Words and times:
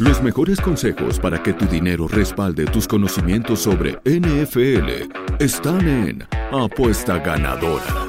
Los 0.00 0.22
mejores 0.22 0.58
consejos 0.62 1.20
para 1.20 1.42
que 1.42 1.52
tu 1.52 1.66
dinero 1.66 2.08
respalde 2.08 2.64
tus 2.64 2.88
conocimientos 2.88 3.60
sobre 3.60 4.00
NFL 4.06 5.12
están 5.38 5.86
en 5.86 6.26
Apuesta 6.50 7.18
Ganadora. 7.18 8.06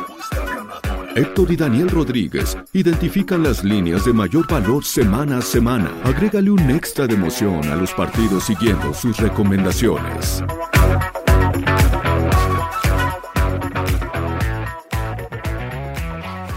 Héctor 1.17 1.51
y 1.51 1.57
Daniel 1.57 1.89
Rodríguez 1.89 2.57
identifican 2.71 3.43
las 3.43 3.65
líneas 3.65 4.05
de 4.05 4.13
mayor 4.13 4.47
valor 4.47 4.85
semana 4.85 5.39
a 5.39 5.41
semana. 5.41 5.91
Agrégale 6.05 6.49
un 6.49 6.71
extra 6.71 7.07
de 7.07 7.15
emoción 7.15 7.61
a 7.67 7.75
los 7.75 7.93
partidos 7.93 8.45
siguiendo 8.45 8.93
sus 8.93 9.17
recomendaciones. 9.17 10.41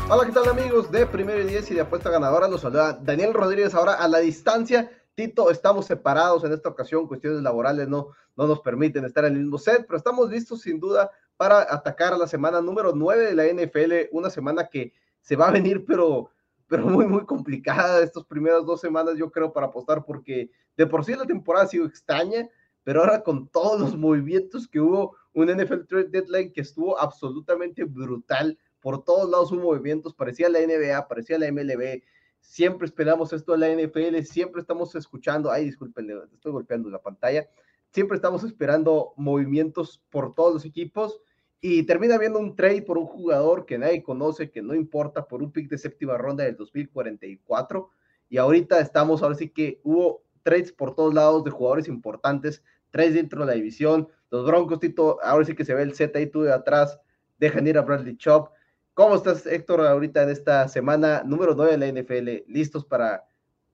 Hola, 0.08 0.26
¿qué 0.26 0.32
tal 0.32 0.48
amigos 0.48 0.92
de 0.92 1.06
Primero 1.06 1.40
y 1.40 1.46
Diez 1.46 1.68
y 1.72 1.74
de 1.74 1.80
Apuesta 1.80 2.08
Ganadora? 2.08 2.46
Los 2.46 2.60
saluda 2.60 2.96
Daniel 3.02 3.34
Rodríguez 3.34 3.74
ahora 3.74 3.94
a 3.94 4.06
la 4.06 4.18
distancia. 4.18 4.88
Tito, 5.14 5.50
estamos 5.50 5.86
separados 5.86 6.44
en 6.44 6.52
esta 6.52 6.68
ocasión, 6.68 7.06
cuestiones 7.06 7.42
laborales 7.42 7.88
no, 7.88 8.08
no 8.36 8.46
nos 8.46 8.60
permiten 8.60 9.04
estar 9.04 9.24
en 9.24 9.34
el 9.34 9.40
mismo 9.40 9.58
set, 9.58 9.86
pero 9.86 9.96
estamos 9.96 10.30
listos 10.30 10.62
sin 10.62 10.80
duda 10.80 11.10
para 11.36 11.60
atacar 11.60 12.12
a 12.12 12.18
la 12.18 12.26
semana 12.26 12.60
número 12.60 12.92
9 12.94 13.26
de 13.26 13.34
la 13.34 13.46
NFL, 13.46 14.08
una 14.12 14.30
semana 14.30 14.68
que 14.68 14.92
se 15.20 15.36
va 15.36 15.48
a 15.48 15.52
venir, 15.52 15.84
pero, 15.84 16.30
pero 16.66 16.86
muy, 16.86 17.06
muy 17.06 17.24
complicada 17.24 18.02
estas 18.02 18.24
primeras 18.24 18.64
dos 18.66 18.80
semanas, 18.80 19.16
yo 19.16 19.30
creo, 19.30 19.52
para 19.52 19.66
apostar, 19.66 20.04
porque 20.04 20.50
de 20.76 20.86
por 20.86 21.04
sí 21.04 21.14
la 21.14 21.26
temporada 21.26 21.64
ha 21.64 21.68
sido 21.68 21.86
extraña, 21.86 22.48
pero 22.82 23.00
ahora 23.00 23.22
con 23.22 23.48
todos 23.48 23.80
los 23.80 23.96
movimientos 23.96 24.68
que 24.68 24.80
hubo, 24.80 25.16
un 25.32 25.48
NFL 25.48 25.86
Trade 25.88 26.10
Deadline 26.10 26.52
que 26.52 26.60
estuvo 26.60 26.98
absolutamente 26.98 27.84
brutal 27.84 28.58
por 28.84 29.02
todos 29.02 29.30
lados 29.30 29.50
hubo 29.50 29.62
movimientos, 29.62 30.12
parecía 30.12 30.50
la 30.50 30.60
NBA, 30.60 31.08
parecía 31.08 31.38
la 31.38 31.50
MLB, 31.50 32.02
siempre 32.44 32.86
esperamos 32.86 33.32
esto 33.32 33.52
de 33.52 33.58
la 33.58 33.68
NFL, 33.68 34.22
siempre 34.22 34.60
estamos 34.60 34.94
escuchando, 34.94 35.50
ay, 35.50 35.64
disculpen, 35.64 36.08
estoy 36.32 36.52
golpeando 36.52 36.90
la 36.90 37.00
pantalla, 37.02 37.48
siempre 37.90 38.16
estamos 38.16 38.44
esperando 38.44 39.14
movimientos 39.16 40.02
por 40.10 40.34
todos 40.34 40.54
los 40.54 40.64
equipos 40.64 41.20
y 41.60 41.84
termina 41.84 42.18
viendo 42.18 42.38
un 42.38 42.54
trade 42.54 42.82
por 42.82 42.98
un 42.98 43.06
jugador 43.06 43.64
que 43.64 43.78
nadie 43.78 44.02
conoce, 44.02 44.50
que 44.50 44.62
no 44.62 44.74
importa, 44.74 45.26
por 45.26 45.42
un 45.42 45.50
pick 45.50 45.68
de 45.70 45.78
séptima 45.78 46.18
ronda 46.18 46.44
del 46.44 46.56
2044 46.56 47.90
y 48.28 48.36
ahorita 48.36 48.78
estamos, 48.78 49.22
ahora 49.22 49.34
sí 49.34 49.48
que 49.48 49.80
hubo 49.82 50.22
trades 50.42 50.72
por 50.72 50.94
todos 50.94 51.14
lados 51.14 51.44
de 51.44 51.50
jugadores 51.50 51.88
importantes, 51.88 52.62
trades 52.90 53.14
dentro 53.14 53.40
de 53.40 53.46
la 53.46 53.54
división, 53.54 54.08
los 54.30 54.46
Broncos, 54.46 54.78
Tito, 54.80 55.18
ahora 55.22 55.44
sí 55.44 55.54
que 55.54 55.64
se 55.64 55.74
ve 55.74 55.82
el 55.82 55.94
set 55.94 56.14
ahí 56.14 56.26
tú 56.26 56.42
de 56.42 56.52
atrás, 56.52 57.00
dejan 57.38 57.66
ir 57.66 57.78
a 57.78 57.82
Bradley 57.82 58.16
Chop, 58.16 58.50
¿Cómo 58.94 59.16
estás, 59.16 59.44
Héctor, 59.44 59.84
ahorita 59.84 60.22
en 60.22 60.28
esta 60.28 60.68
semana 60.68 61.24
número 61.24 61.56
9 61.56 61.76
de 61.76 61.78
la 61.78 62.00
NFL? 62.00 62.44
¿Listos 62.46 62.84
para 62.84 63.24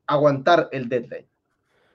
aguantar 0.06 0.70
el 0.72 0.88
deadline? 0.88 1.28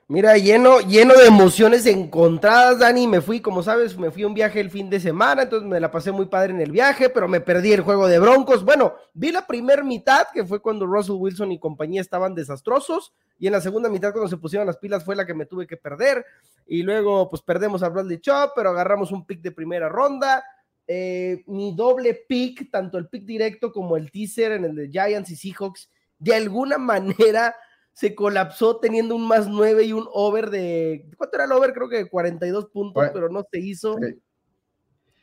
Mira, 0.08 0.38
lleno, 0.38 0.80
lleno 0.82 1.16
de 1.16 1.26
emociones 1.26 1.88
encontradas, 1.88 2.78
Dani. 2.78 3.08
Me 3.08 3.22
fui, 3.22 3.42
como 3.42 3.64
sabes, 3.64 3.98
me 3.98 4.12
fui 4.12 4.22
a 4.22 4.28
un 4.28 4.36
viaje 4.36 4.60
el 4.60 4.70
fin 4.70 4.92
de 4.92 5.00
semana, 5.00 5.42
entonces 5.42 5.68
me 5.68 5.80
la 5.80 5.90
pasé 5.90 6.12
muy 6.12 6.28
padre 6.28 6.54
en 6.54 6.62
el 6.62 6.70
viaje, 6.70 7.10
pero 7.10 7.28
me 7.28 7.42
perdí 7.42 7.74
el 7.74 7.82
juego 7.82 8.08
de 8.08 8.20
Broncos. 8.20 8.64
Bueno, 8.64 8.94
vi 9.16 9.32
la 9.32 9.48
primera 9.48 9.84
mitad, 9.84 10.28
que 10.32 10.46
fue 10.46 10.62
cuando 10.62 10.86
Russell 10.86 11.16
Wilson 11.16 11.52
y 11.52 11.58
compañía 11.58 12.02
estaban 12.02 12.36
desastrosos, 12.36 13.12
y 13.40 13.48
en 13.48 13.54
la 13.54 13.62
segunda 13.62 13.90
mitad, 13.90 14.12
cuando 14.12 14.30
se 14.30 14.38
pusieron 14.38 14.68
las 14.68 14.78
pilas, 14.78 15.04
fue 15.04 15.16
la 15.16 15.26
que 15.26 15.34
me 15.34 15.48
tuve 15.48 15.66
que 15.66 15.78
perder. 15.78 16.24
Y 16.68 16.84
luego, 16.84 17.28
pues 17.28 17.42
perdemos 17.42 17.82
a 17.82 17.90
Bradley 17.90 18.20
Chop, 18.20 18.52
pero 18.56 18.70
agarramos 18.70 19.12
un 19.12 19.26
pick 19.26 19.42
de 19.42 19.52
primera 19.52 19.90
ronda 19.90 20.44
eh, 20.88 21.44
mi 21.48 21.76
doble 21.76 22.14
pick, 22.28 22.70
tanto 22.72 22.98
el 22.98 23.08
pick 23.08 23.24
directo 23.26 23.72
como 23.72 23.98
el 23.98 24.12
teaser 24.12 24.54
en 24.54 24.66
el 24.66 24.76
de 24.76 24.90
Giants 24.90 25.32
y 25.32 25.36
Seahawks, 25.36 25.90
de 26.20 26.36
alguna 26.36 26.78
manera 26.78 27.56
se 27.94 28.14
colapsó 28.14 28.78
teniendo 28.78 29.16
un 29.16 29.26
más 29.26 29.48
9 29.48 29.86
y 29.86 29.94
un 29.94 30.08
over 30.12 30.50
de. 30.50 31.10
¿Cuánto 31.18 31.38
era 31.38 31.46
el 31.46 31.52
over? 31.54 31.74
Creo 31.74 31.88
que 31.88 32.10
42 32.10 32.68
puntos, 32.68 33.10
pero 33.14 33.30
no 33.30 33.46
se 33.50 33.60
hizo. 33.60 33.96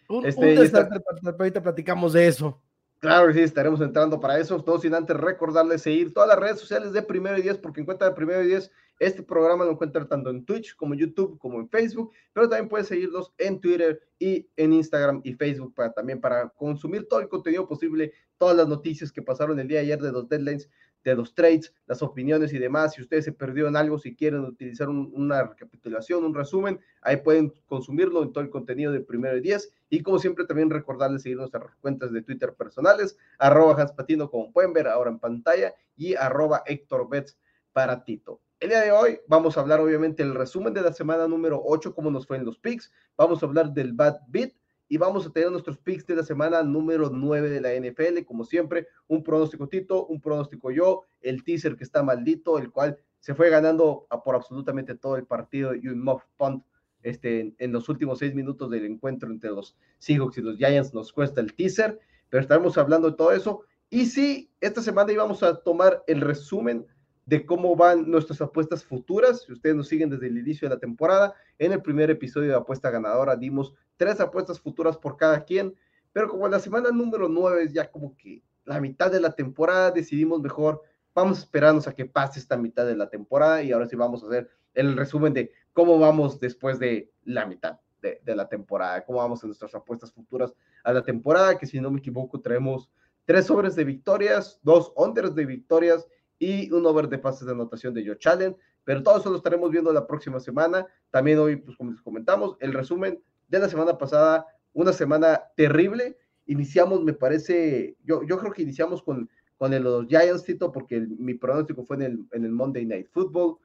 Un, 0.09 0.27
este, 0.27 0.47
desastre, 0.56 1.00
ahorita 1.39 1.62
platicamos 1.62 2.15
de 2.15 2.27
eso. 2.27 2.62
Claro, 3.03 3.33
sí, 3.33 3.41
estaremos 3.41 3.81
entrando 3.81 4.21
para 4.21 4.39
eso. 4.39 4.63
Todo 4.63 4.79
sin 4.79 4.95
antes 4.95 5.17
recordarles 5.17 5.83
seguir 5.83 6.13
todas 6.15 6.29
las 6.29 6.39
redes 6.39 6.61
sociales 6.61 6.93
de 6.93 7.03
Primero 7.03 7.37
y 7.37 7.43
Diez, 7.43 7.59
porque 7.59 7.81
en 7.81 7.85
cuenta 7.87 8.05
de 8.09 8.15
Primero 8.15 8.45
y 8.45 8.47
Diez, 8.47 8.71
este 9.01 9.25
programa 9.25 9.65
lo 9.65 9.73
encuentran 9.73 10.09
tanto 10.09 10.31
en 10.31 10.45
Twitch 10.45 10.77
como 10.77 10.95
en 10.95 11.01
YouTube, 11.01 11.37
como 11.41 11.59
en 11.59 11.69
Facebook, 11.69 12.12
pero 12.33 12.49
también 12.49 12.69
puedes 12.69 12.87
seguirlos 12.87 13.33
en 13.39 13.61
Twitter 13.61 14.01
y 14.21 14.49
en 14.55 14.73
Instagram 14.73 15.21
y 15.25 15.35
Facebook 15.35 15.75
para 15.75 15.93
también 15.93 16.21
para 16.21 16.51
consumir 16.51 17.09
todo 17.09 17.19
el 17.19 17.29
contenido 17.29 17.67
posible, 17.67 18.12
todas 18.39 18.57
las 18.57 18.69
noticias 18.69 19.11
que 19.11 19.21
pasaron 19.21 19.59
el 19.59 19.67
día 19.67 19.81
ayer 19.81 20.01
de 20.01 20.12
los 20.12 20.29
deadlines 20.29 20.71
de 21.05 21.15
los 21.15 21.35
trades, 21.35 21.75
las 21.87 22.03
opiniones 22.03 22.53
y 22.53 22.59
demás. 22.59 22.95
Si 22.95 23.03
ustedes 23.03 23.25
se 23.25 23.33
perdieron 23.33 23.77
algo, 23.77 23.99
si 23.99 24.15
quieren 24.15 24.41
utilizar 24.41 24.89
una 24.89 25.43
recapitulación, 25.43 26.25
un 26.25 26.35
resumen, 26.35 26.81
ahí 27.01 27.17
pueden 27.17 27.53
consumirlo 27.67 28.23
en 28.23 28.33
todo 28.33 28.45
el 28.45 28.51
contenido 28.51 28.93
de 28.93 29.01
primero 29.01 29.37
y 29.37 29.41
diez. 29.41 29.73
Y 29.89 30.03
como 30.03 30.19
siempre, 30.19 30.47
también 30.47 30.71
recordarles 30.71 31.23
seguir 31.23 31.39
nuestras 31.39 31.75
cuentas 31.81 32.12
de 32.12 32.23
Twitter 32.23 32.55
personales, 32.55 33.17
arroba 33.39 33.87
Patino, 33.95 34.31
como 34.31 34.53
pueden 34.53 34.73
ver 34.73 34.89
ahora 34.89 35.11
en 35.11 35.19
pantalla, 35.19 35.75
y 35.97 36.15
arroba 36.15 36.62
Héctor 36.67 37.09
Betts 37.09 37.39
para 37.73 38.05
Tito. 38.05 38.41
El 38.61 38.69
día 38.69 38.81
de 38.81 38.93
hoy 38.93 39.19
vamos 39.27 39.57
a 39.57 39.61
hablar 39.61 39.81
obviamente 39.81 40.23
el 40.23 40.35
resumen 40.35 40.73
de 40.73 40.83
la 40.83 40.93
semana 40.93 41.27
número 41.27 41.61
8, 41.65 41.95
cómo 41.95 42.11
nos 42.11 42.29
fue 42.29 42.37
en 42.37 42.45
los 42.45 42.59
picks. 42.59 42.93
Vamos 43.17 43.43
a 43.43 43.47
hablar 43.47 43.73
del 43.73 43.93
Bad 43.93 44.21
Beat 44.29 44.53
y 44.93 44.99
vamos 44.99 45.27
a 45.27 45.31
tener 45.31 45.51
nuestros 45.51 45.79
picks 45.79 46.07
de 46.07 46.17
la 46.17 46.23
semana 46.23 46.63
número 46.63 47.09
9 47.09 47.49
de 47.49 47.63
la 47.63 47.73
NFL, 47.73 48.27
como 48.27 48.45
siempre, 48.45 48.89
un 49.07 49.23
pronóstico 49.23 49.67
Tito, 49.67 50.05
un 50.05 50.21
pronóstico 50.21 50.71
yo, 50.71 51.05
el 51.23 51.45
teaser 51.45 51.77
que 51.77 51.85
está 51.85 52.03
maldito, 52.03 52.59
el 52.59 52.71
cual 52.71 52.99
se 53.19 53.35
fue 53.35 53.49
ganando 53.49 54.07
por 54.23 54.35
absolutamente 54.35 54.95
todo 54.95 55.17
el 55.17 55.25
partido 55.25 55.75
y 55.75 55.89
un 55.89 56.05
muff 56.05 56.25
punt 56.37 56.63
este, 57.03 57.55
en 57.57 57.73
los 57.73 57.89
últimos 57.89 58.19
seis 58.19 58.35
minutos 58.35 58.69
del 58.69 58.85
encuentro 58.85 59.31
entre 59.31 59.49
los 59.49 59.79
Seahawks 59.97 60.37
y 60.37 60.43
los 60.43 60.59
Giants 60.59 60.93
nos 60.93 61.11
cuesta 61.11 61.41
el 61.41 61.55
teaser, 61.55 61.99
pero 62.29 62.43
estaremos 62.43 62.77
hablando 62.77 63.13
de 63.13 63.17
todo 63.17 63.33
eso. 63.33 63.63
Y 63.89 64.05
sí, 64.05 64.51
esta 64.61 64.83
semana 64.83 65.11
íbamos 65.11 65.43
a 65.43 65.63
tomar 65.63 66.05
el 66.07 66.21
resumen 66.21 66.87
de 67.27 67.47
cómo 67.47 67.77
van 67.77 68.10
nuestras 68.10 68.41
apuestas 68.41 68.84
futuras. 68.84 69.43
Si 69.43 69.53
ustedes 69.53 69.77
nos 69.77 69.88
siguen 69.88 70.10
desde 70.10 70.27
el 70.27 70.38
inicio 70.38 70.69
de 70.69 70.75
la 70.75 70.81
temporada, 70.81 71.34
en 71.59 71.72
el 71.72 71.83
primer 71.83 72.10
episodio 72.10 72.49
de 72.49 72.56
Apuesta 72.56 72.91
Ganadora 72.91 73.37
dimos 73.37 73.75
tres 73.97 74.21
apuestas 74.21 74.60
futuras 74.60 74.97
por 74.97 75.16
cada 75.16 75.44
quien, 75.44 75.75
pero 76.12 76.28
como 76.28 76.49
la 76.49 76.59
semana 76.59 76.91
número 76.91 77.28
nueve 77.28 77.62
es 77.62 77.72
ya 77.72 77.91
como 77.91 78.16
que 78.16 78.43
la 78.65 78.81
mitad 78.81 79.11
de 79.11 79.21
la 79.21 79.32
temporada, 79.32 79.91
decidimos 79.91 80.41
mejor, 80.41 80.82
vamos 81.15 81.38
a 81.38 81.43
esperarnos 81.43 81.88
a 81.88 81.94
que 81.94 82.06
pase 82.06 82.38
esta 82.38 82.56
mitad 82.56 82.87
de 82.87 82.97
la 82.97 83.09
temporada 83.09 83.62
y 83.62 83.72
ahora 83.72 83.88
sí 83.88 83.97
vamos 83.97 84.22
a 84.22 84.27
hacer 84.27 84.49
el 84.75 84.97
resumen 84.97 85.32
de 85.34 85.53
cómo 85.72 85.99
vamos 85.99 86.41
después 86.41 86.78
de 86.78 87.11
la 87.25 87.47
mitad 87.47 87.81
de, 88.00 88.34
la 88.34 88.49
temporada, 88.49 89.05
cómo 89.05 89.19
vamos 89.19 89.43
en 89.43 89.49
nuestras 89.49 89.75
apuestas 89.75 90.12
futuras 90.12 90.55
a 90.82 90.93
la 90.93 91.05
temporada, 91.05 91.56
que 91.56 91.66
si 91.66 91.81
no 91.81 91.91
me 91.91 92.00
equivoco 92.00 92.41
traemos 92.41 92.91
tres 93.25 93.47
sobres 93.47 93.77
de 93.77 93.84
victorias, 93.84 94.59
dos 94.62 94.93
unders 94.97 95.34
de 95.34 95.47
victorias 95.47 96.06
y 96.43 96.73
un 96.73 96.85
over 96.87 97.09
de 97.09 97.19
pases 97.19 97.47
de 97.47 97.53
anotación 97.53 97.95
de 97.95 98.05
Joe 98.05 98.19
Challenge, 98.19 98.59
pero 98.83 99.01
todo 99.05 99.17
eso 99.17 99.31
lo 99.31 99.37
estaremos 99.37 99.71
viendo 99.71 99.93
la 99.93 100.09
próxima 100.09 100.41
semana. 100.41 100.85
También 101.13 101.39
hoy, 101.39 101.55
pues 101.55 101.77
como 101.77 101.93
les 101.93 102.01
comentamos, 102.03 102.57
el 102.59 102.73
resumen 102.73 103.23
de 103.47 103.61
la 103.61 103.69
semana 103.69 103.97
pasada, 103.97 104.45
una 104.73 104.93
semana 104.93 105.45
terrible. 105.55 106.19
Iniciamos, 106.47 107.05
me 107.05 107.13
parece, 107.13 107.97
yo, 108.03 108.25
yo 108.25 108.39
creo 108.39 108.53
que 108.53 108.63
iniciamos 108.63 109.05
con, 109.05 109.31
con 109.57 109.85
los 109.85 110.09
Giants, 110.09 110.43
Tito, 110.43 110.73
porque 110.73 111.07
mi 111.17 111.35
pronóstico 111.35 111.85
fue 111.85 111.95
en 111.95 112.03
el, 112.03 112.27
en 112.33 112.45
el 112.45 112.51
Monday 112.51 112.87
Night 112.87 113.07
Football. 113.13 113.59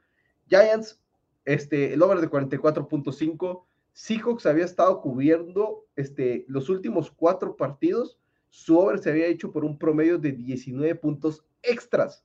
Giants, 0.48 1.02
este, 1.46 1.96
el 1.96 2.04
over 2.04 2.22
de 2.22 2.30
44.5. 2.30 3.64
Seahawks 3.94 4.46
había 4.46 4.66
estado 4.66 5.02
cubriendo 5.02 5.88
este, 5.96 6.46
los 6.48 6.70
últimos 6.70 7.10
cuatro 7.10 7.56
partidos. 7.56 8.20
Su 8.50 8.78
over 8.78 9.00
se 9.00 9.10
había 9.10 9.26
hecho 9.26 9.52
por 9.52 9.66
un 9.66 9.80
promedio 9.80 10.20
de 10.20 10.34
19 10.34 10.94
puntos 10.94 11.44
extras 11.64 12.24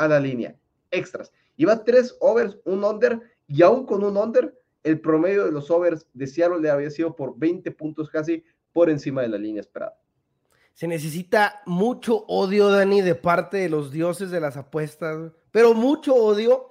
a 0.00 0.08
la 0.08 0.18
línea. 0.18 0.56
Extras. 0.90 1.32
Iba 1.56 1.84
tres 1.84 2.16
overs, 2.20 2.58
un 2.64 2.84
under, 2.84 3.20
y 3.46 3.62
aún 3.62 3.84
con 3.84 4.02
un 4.02 4.16
under, 4.16 4.58
el 4.82 5.00
promedio 5.00 5.44
de 5.44 5.52
los 5.52 5.70
overs 5.70 6.06
de 6.14 6.26
Seattle 6.26 6.60
le 6.60 6.70
había 6.70 6.90
sido 6.90 7.14
por 7.14 7.38
20 7.38 7.70
puntos 7.72 8.08
casi 8.08 8.42
por 8.72 8.88
encima 8.88 9.22
de 9.22 9.28
la 9.28 9.36
línea 9.36 9.60
esperada. 9.60 9.98
Se 10.72 10.88
necesita 10.88 11.60
mucho 11.66 12.24
odio, 12.28 12.70
Dani, 12.70 13.02
de 13.02 13.14
parte 13.14 13.58
de 13.58 13.68
los 13.68 13.92
dioses 13.92 14.30
de 14.30 14.40
las 14.40 14.56
apuestas, 14.56 15.32
pero 15.50 15.74
mucho 15.74 16.14
odio 16.14 16.70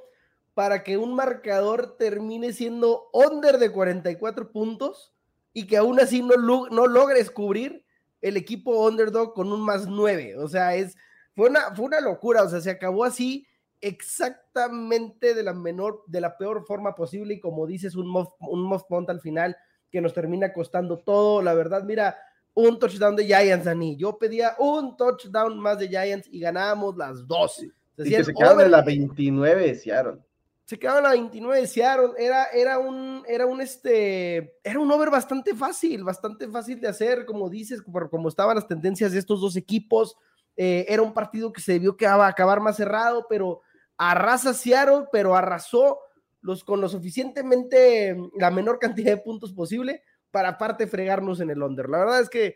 para 0.55 0.83
que 0.83 0.97
un 0.97 1.13
marcador 1.13 1.95
termine 1.97 2.51
siendo 2.51 3.09
under 3.13 3.59
de 3.59 3.71
44 3.71 4.51
puntos 4.51 5.13
y 5.53 5.67
que 5.67 5.77
aún 5.77 5.99
así 5.99 6.23
no, 6.23 6.67
no 6.67 6.87
logres 6.87 7.29
cubrir 7.29 7.85
el 8.21 8.37
equipo 8.37 8.87
underdog 8.87 9.33
con 9.33 9.51
un 9.51 9.61
más 9.61 9.87
9. 9.87 10.37
O 10.37 10.47
sea, 10.47 10.75
es, 10.75 10.97
fue, 11.39 11.49
una, 11.49 11.73
fue 11.73 11.85
una 11.85 12.01
locura, 12.01 12.43
o 12.43 12.49
sea, 12.49 12.59
se 12.59 12.69
acabó 12.69 13.05
así 13.05 13.47
exactamente 13.79 15.33
de 15.33 15.41
la 15.41 15.53
menor, 15.53 16.03
de 16.05 16.19
la 16.19 16.37
peor 16.37 16.65
forma 16.65 16.95
posible 16.95 17.35
y 17.35 17.39
como 17.39 17.65
dices, 17.65 17.95
un 17.95 18.09
muff, 18.09 18.27
un 18.41 18.69
punt 18.89 19.09
al 19.09 19.21
final 19.21 19.55
que 19.89 20.01
nos 20.01 20.13
termina 20.13 20.51
costando 20.51 20.97
todo. 20.97 21.41
La 21.41 21.53
verdad, 21.53 21.83
mira, 21.83 22.17
un 22.53 22.77
touchdown 22.77 23.15
de 23.15 23.23
Giants, 23.23 23.63
Dani. 23.63 23.95
Yo 23.95 24.17
pedía 24.17 24.53
un 24.59 24.97
touchdown 24.97 25.57
más 25.57 25.79
de 25.79 25.87
Giants 25.87 26.27
y 26.29 26.41
ganábamos 26.41 26.97
las 26.97 27.25
12. 27.25 27.71
y 27.99 28.09
que 28.09 28.21
se 28.21 28.33
quedaron 28.33 28.59
en 28.59 28.71
la 28.71 28.81
29 28.81 29.65
de 29.65 29.75
Seattle. 29.75 30.17
se 30.65 30.77
quedaban 30.77 31.05
a 31.05 31.11
29 31.11 31.61
de 31.61 31.67
Seattle. 31.67 32.11
Era, 32.17 32.47
era 32.47 32.79
un, 32.79 33.23
era 33.29 33.45
un, 33.45 33.61
este, 33.61 34.57
era 34.61 34.77
un 34.77 34.91
over 34.91 35.09
bastante 35.09 35.55
fácil, 35.55 36.03
bastante 36.03 36.49
fácil 36.49 36.81
de 36.81 36.89
hacer, 36.89 37.25
como 37.25 37.49
dices, 37.49 37.81
como, 37.81 38.09
como 38.09 38.27
estaban 38.27 38.55
las 38.55 38.67
tendencias 38.67 39.13
de 39.13 39.19
estos 39.19 39.39
dos 39.39 39.55
equipos. 39.55 40.17
Eh, 40.61 40.85
era 40.89 41.01
un 41.01 41.13
partido 41.13 41.53
que 41.53 41.61
se 41.61 41.71
debió 41.71 41.95
que 41.95 42.05
acabar 42.05 42.59
más 42.59 42.75
cerrado, 42.75 43.27
pero 43.29 43.61
arrasa 43.97 44.53
pero 45.09 45.33
arrasó 45.33 45.99
los, 46.41 46.65
con 46.65 46.81
lo 46.81 46.89
suficientemente, 46.89 48.17
la 48.37 48.51
menor 48.51 48.77
cantidad 48.77 49.15
de 49.15 49.21
puntos 49.21 49.53
posible 49.53 50.03
para 50.31 50.49
aparte 50.49 50.85
fregarnos 50.85 51.39
en 51.39 51.49
el 51.49 51.63
under. 51.63 51.87
La 51.87 51.99
verdad 51.99 52.19
es 52.19 52.29
que 52.29 52.55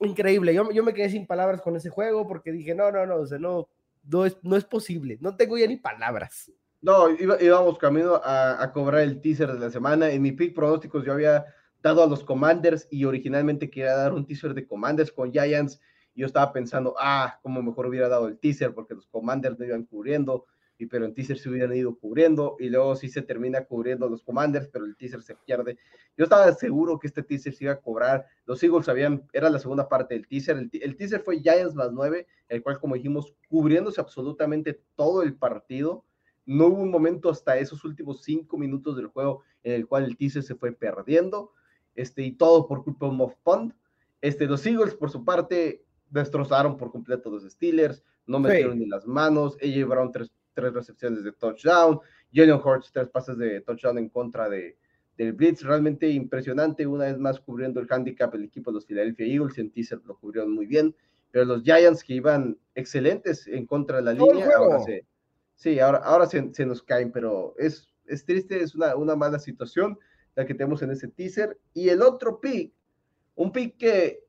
increíble. 0.00 0.54
Yo, 0.54 0.70
yo 0.70 0.82
me 0.82 0.94
quedé 0.94 1.10
sin 1.10 1.26
palabras 1.26 1.60
con 1.60 1.76
ese 1.76 1.90
juego 1.90 2.26
porque 2.26 2.50
dije, 2.50 2.74
no, 2.74 2.90
no, 2.90 3.04
no, 3.04 3.16
o 3.16 3.26
sea, 3.26 3.38
no, 3.38 3.68
no 4.04 4.24
es, 4.24 4.38
no 4.40 4.56
es 4.56 4.64
posible. 4.64 5.18
No 5.20 5.36
tengo 5.36 5.58
ya 5.58 5.66
ni 5.66 5.76
palabras. 5.76 6.50
No, 6.80 7.10
íbamos 7.10 7.76
camino 7.76 8.18
a, 8.24 8.72
cobrar 8.72 9.02
el 9.02 9.20
teaser 9.20 9.52
de 9.52 9.58
la 9.58 9.70
semana. 9.70 10.08
En 10.08 10.22
mi 10.22 10.32
pick 10.32 10.54
pronósticos 10.54 11.04
yo 11.04 11.12
había 11.12 11.44
dado 11.82 12.02
a 12.02 12.06
los 12.06 12.24
Commanders 12.24 12.88
y 12.90 13.04
originalmente 13.04 13.68
quería 13.68 13.96
dar 13.96 14.14
un 14.14 14.26
teaser 14.26 14.54
de 14.54 14.66
Commanders 14.66 15.12
con 15.12 15.30
Giants. 15.30 15.78
Yo 16.14 16.26
estaba 16.26 16.52
pensando, 16.52 16.94
ah, 16.98 17.38
como 17.42 17.62
mejor 17.62 17.86
hubiera 17.86 18.08
dado 18.08 18.28
el 18.28 18.38
teaser 18.38 18.74
porque 18.74 18.94
los 18.94 19.06
Commanders 19.06 19.58
no 19.58 19.64
iban 19.64 19.84
cubriendo, 19.84 20.46
y 20.76 20.86
pero 20.86 21.04
en 21.04 21.14
teaser 21.14 21.38
se 21.38 21.48
hubieran 21.48 21.74
ido 21.74 21.96
cubriendo 21.96 22.56
y 22.58 22.68
luego 22.68 22.96
sí 22.96 23.08
se 23.08 23.22
termina 23.22 23.64
cubriendo 23.64 24.08
los 24.08 24.22
Commanders, 24.22 24.68
pero 24.68 24.84
el 24.84 24.96
teaser 24.96 25.22
se 25.22 25.36
pierde. 25.36 25.78
Yo 26.16 26.24
estaba 26.24 26.52
seguro 26.52 26.98
que 26.98 27.06
este 27.06 27.22
teaser 27.22 27.54
se 27.54 27.64
iba 27.64 27.74
a 27.74 27.80
cobrar. 27.80 28.26
Los 28.44 28.62
Eagles 28.62 28.86
sabían, 28.86 29.28
era 29.32 29.50
la 29.50 29.60
segunda 29.60 29.88
parte 29.88 30.14
del 30.14 30.26
teaser. 30.26 30.56
El, 30.56 30.70
el 30.72 30.96
teaser 30.96 31.20
fue 31.20 31.40
Giants 31.40 31.74
más 31.74 31.92
9, 31.92 32.26
el 32.48 32.62
cual, 32.62 32.80
como 32.80 32.96
dijimos, 32.96 33.34
cubriéndose 33.48 34.00
absolutamente 34.00 34.80
todo 34.96 35.22
el 35.22 35.36
partido 35.36 36.04
no 36.46 36.66
hubo 36.66 36.82
un 36.82 36.90
momento 36.90 37.30
hasta 37.30 37.56
esos 37.56 37.84
últimos 37.84 38.22
cinco 38.22 38.58
minutos 38.58 38.96
del 38.96 39.06
juego 39.06 39.42
en 39.62 39.72
el 39.72 39.86
cual 39.86 40.04
el 40.04 40.16
teaser 40.16 40.42
se 40.42 40.54
fue 40.54 40.72
perdiendo, 40.72 41.52
este, 41.94 42.22
y 42.22 42.32
todo 42.32 42.66
por 42.66 42.84
culpa 42.84 43.06
de 43.06 43.12
un 43.12 43.16
Moff 43.18 43.34
Punt. 43.42 43.74
Este, 44.20 44.46
los 44.46 44.64
Eagles, 44.66 44.94
por 44.94 45.10
su 45.10 45.24
parte, 45.24 45.84
destrozaron 46.10 46.76
por 46.76 46.90
completo 46.90 47.30
los 47.30 47.44
Steelers, 47.44 48.02
no 48.26 48.38
metieron 48.38 48.78
ni 48.78 48.86
las 48.86 49.06
manos, 49.06 49.56
AJ 49.62 49.84
Brown 49.86 50.12
tres, 50.12 50.30
tres 50.52 50.72
recepciones 50.72 51.24
de 51.24 51.32
touchdown, 51.32 52.00
Jalen 52.32 52.60
Hurts 52.64 52.90
tres 52.92 53.08
pases 53.08 53.36
de 53.38 53.60
touchdown 53.60 53.98
en 53.98 54.08
contra 54.08 54.48
de, 54.48 54.76
del 55.16 55.32
Blitz, 55.32 55.62
realmente 55.62 56.08
impresionante, 56.08 56.86
una 56.86 57.04
vez 57.04 57.18
más 57.18 57.40
cubriendo 57.40 57.80
el 57.80 57.86
handicap 57.90 58.34
el 58.34 58.44
equipo 58.44 58.70
de 58.70 58.76
los 58.76 58.86
Philadelphia 58.86 59.26
Eagles, 59.26 59.58
en 59.58 59.70
teaser 59.70 60.00
lo 60.04 60.16
cubrieron 60.18 60.52
muy 60.52 60.66
bien, 60.66 60.94
pero 61.30 61.44
los 61.44 61.62
Giants 61.62 62.04
que 62.04 62.14
iban 62.14 62.58
excelentes 62.74 63.46
en 63.46 63.66
contra 63.66 63.96
de 63.96 64.02
la 64.02 64.12
línea, 64.12 64.48
ahora 64.56 64.80
se, 64.80 65.04
Sí, 65.54 65.78
ahora, 65.78 65.98
ahora 65.98 66.26
se, 66.26 66.52
se 66.52 66.66
nos 66.66 66.82
caen, 66.82 67.12
pero 67.12 67.54
es, 67.58 67.88
es 68.06 68.24
triste, 68.24 68.62
es 68.62 68.74
una, 68.74 68.96
una 68.96 69.16
mala 69.16 69.38
situación 69.38 69.98
la 70.34 70.44
que 70.44 70.54
tenemos 70.54 70.82
en 70.82 70.90
ese 70.90 71.08
teaser. 71.08 71.58
Y 71.72 71.88
el 71.88 72.02
otro 72.02 72.40
pick, 72.40 72.72
un 73.36 73.52
pick 73.52 73.76
que 73.76 74.23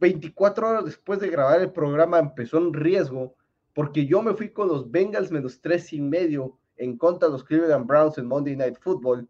24 0.00 0.68
horas 0.68 0.84
después 0.84 1.18
de 1.20 1.28
grabar 1.28 1.60
el 1.60 1.72
programa 1.72 2.18
empezó 2.18 2.58
en 2.58 2.72
riesgo, 2.72 3.34
porque 3.74 4.06
yo 4.06 4.22
me 4.22 4.34
fui 4.34 4.50
con 4.50 4.68
los 4.68 4.90
Bengals 4.90 5.30
menos 5.30 5.60
tres 5.60 5.92
y 5.92 6.00
medio 6.00 6.58
en 6.76 6.96
contra 6.96 7.28
de 7.28 7.32
los 7.32 7.44
Cleveland 7.44 7.86
Browns 7.86 8.18
en 8.18 8.26
Monday 8.26 8.56
Night 8.56 8.78
Football. 8.80 9.28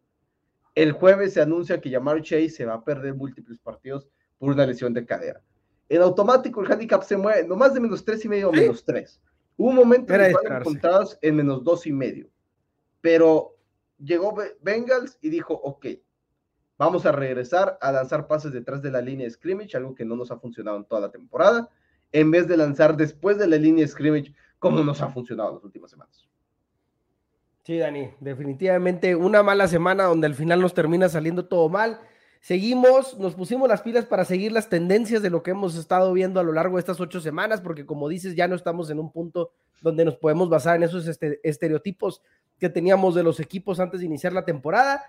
El 0.75 0.93
jueves 0.93 1.35
se 1.35 1.41
anuncia 1.41 1.81
que 1.81 1.91
Jamar 1.91 2.23
Chase 2.23 2.51
se 2.51 2.65
va 2.65 2.75
a 2.75 2.85
perder 2.85 3.15
múltiples 3.15 3.59
partidos 3.59 4.09
por 4.39 4.51
una 4.51 4.67
lesión 4.67 4.93
de 4.95 5.05
cadera. 5.05 5.43
En 5.89 6.03
automático 6.03 6.61
el 6.61 6.71
handicap 6.71 7.03
se 7.03 7.17
mueve, 7.17 7.47
no 7.47 7.57
más 7.57 7.75
de 7.75 7.81
menos 7.81 8.05
tres 8.05 8.25
y 8.25 8.29
medio 8.29 8.51
o 8.51 8.53
menos 8.53 8.85
tres. 8.85 9.21
Hubo 9.57 9.71
un 9.71 9.77
momento 9.77 10.15
en 10.15 10.37
encontrados 10.37 11.19
en 11.23 11.37
menos 11.37 11.65
dos 11.65 11.87
y 11.87 11.93
medio, 11.93 12.29
pero 13.01 13.57
llegó 13.99 14.37
Bengals 14.61 15.19
y 15.21 15.31
dijo, 15.31 15.55
ok, 15.55 15.87
vamos 16.79 17.05
a 17.05 17.13
regresar 17.13 17.77
a 17.81 17.93
lanzar 17.93 18.27
pases 18.27 18.53
detrás 18.53 18.81
de 18.81 18.91
la 18.91 19.03
línea 19.03 19.29
scrimmage, 19.29 19.77
algo 19.77 19.95
que 19.95 20.05
no 20.05 20.17
nos 20.17 20.31
ha 20.31 20.39
funcionado 20.39 20.77
en 20.79 20.85
toda 20.85 21.01
la 21.01 21.11
temporada, 21.11 21.69
en 22.13 22.31
vez 22.31 22.47
de 22.49 22.57
lanzar 22.57 22.97
después 22.97 23.37
de 23.37 23.49
la 23.49 23.57
línea 23.57 23.87
scrimmage, 23.87 24.33
como 24.59 24.83
nos 24.83 25.03
ha 25.03 25.09
funcionado 25.09 25.51
en 25.51 25.55
las 25.57 25.65
últimas 25.65 25.91
semanas. 25.91 26.27
Sí, 27.65 27.77
Dani, 27.77 28.09
definitivamente 28.21 29.15
una 29.15 29.43
mala 29.43 29.69
semana 29.69 30.05
donde 30.05 30.27
al 30.27 30.35
final 30.35 30.61
nos 30.61 30.73
termina 30.73 31.09
saliendo 31.11 31.47
todo 31.47 31.69
mal. 31.69 32.01
Seguimos, 32.41 33.19
nos 33.19 33.35
pusimos 33.35 33.69
las 33.69 33.83
pilas 33.83 34.07
para 34.07 34.25
seguir 34.25 34.53
las 34.53 34.71
tendencias 34.71 35.21
de 35.23 35.29
lo 35.29 35.43
que 35.43 35.51
hemos 35.51 35.77
estado 35.77 36.13
viendo 36.13 36.41
a 36.41 36.45
lo 36.45 36.53
largo 36.53 36.77
de 36.77 36.81
estas 36.81 37.01
ocho 37.01 37.21
semanas, 37.21 37.61
porque 37.61 37.85
como 37.85 38.09
dices, 38.09 38.37
ya 38.37 38.49
no 38.49 38.55
estamos 38.55 38.89
en 38.89 38.99
un 38.99 39.13
punto 39.13 39.51
donde 39.83 40.05
nos 40.05 40.17
podemos 40.17 40.49
basar 40.49 40.77
en 40.77 40.85
esos 40.85 41.07
este, 41.09 41.41
estereotipos 41.43 42.23
que 42.59 42.71
teníamos 42.71 43.15
de 43.15 43.23
los 43.23 43.39
equipos 43.39 43.81
antes 43.81 44.01
de 44.01 44.07
iniciar 44.07 44.33
la 44.33 44.45
temporada. 44.45 45.03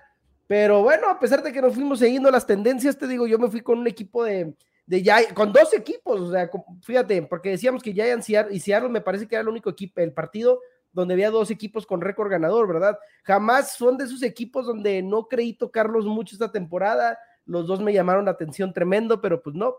Pero 0.50 0.81
bueno, 0.81 1.07
a 1.07 1.19
pesar 1.19 1.44
de 1.44 1.54
que 1.54 1.62
nos 1.62 1.75
fuimos 1.75 2.00
siguiendo 2.00 2.31
las 2.31 2.44
tendencias, 2.44 2.98
te 2.98 3.07
digo, 3.07 3.28
yo 3.28 3.38
me 3.38 3.51
fui 3.51 3.62
con 3.62 3.78
un 3.78 3.86
equipo 3.86 4.24
de, 4.24 4.56
de 4.88 5.28
con 5.36 5.54
dos 5.54 5.72
equipos, 5.75 6.19
o 6.19 6.31
sea, 6.31 6.50
fíjate, 6.81 7.22
porque 7.22 7.51
decíamos 7.51 7.84
que 7.84 7.94
Giants 7.94 8.28
y 8.50 8.60
Seattle 8.60 8.90
me 8.90 9.00
parece 9.00 9.28
que 9.28 9.36
era 9.36 9.44
el 9.44 9.48
único 9.48 9.69
equipo, 9.69 10.01
el 10.01 10.12
partido 10.12 10.60
donde 10.92 11.13
había 11.13 11.30
dos 11.30 11.51
equipos 11.51 11.86
con 11.86 12.01
récord 12.01 12.31
ganador, 12.31 12.68
¿verdad? 12.68 12.98
Jamás 13.22 13.74
son 13.74 13.96
de 13.96 14.06
esos 14.06 14.24
equipos 14.24 14.66
donde 14.66 15.04
no 15.04 15.28
creí 15.28 15.54
tocarlos 15.54 16.07
mucho 16.07 16.34
esta 16.34 16.51
temporada. 16.51 17.19
Los 17.46 17.68
dos 17.68 17.80
me 17.80 17.94
llamaron 17.94 18.25
la 18.25 18.31
atención 18.31 18.74
tremendo, 18.74 19.22
pero 19.22 19.44
pues 19.44 19.56
no, 19.56 19.75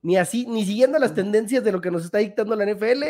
ni 0.00 0.16
así, 0.16 0.46
ni 0.46 0.64
siguiendo 0.64 0.98
las 0.98 1.12
tendencias 1.12 1.62
de 1.62 1.72
lo 1.72 1.82
que 1.82 1.90
nos 1.90 2.06
está 2.06 2.16
dictando 2.16 2.56
la 2.56 2.64
NFL, 2.64 3.04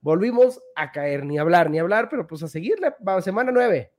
volvimos 0.00 0.58
a 0.76 0.92
caer, 0.92 1.26
ni 1.26 1.36
hablar, 1.36 1.68
ni 1.68 1.78
hablar, 1.78 2.08
pero 2.08 2.26
pues 2.26 2.42
a 2.42 2.48
seguirle, 2.48 2.94
semana 3.20 3.52
nueve. 3.52 3.92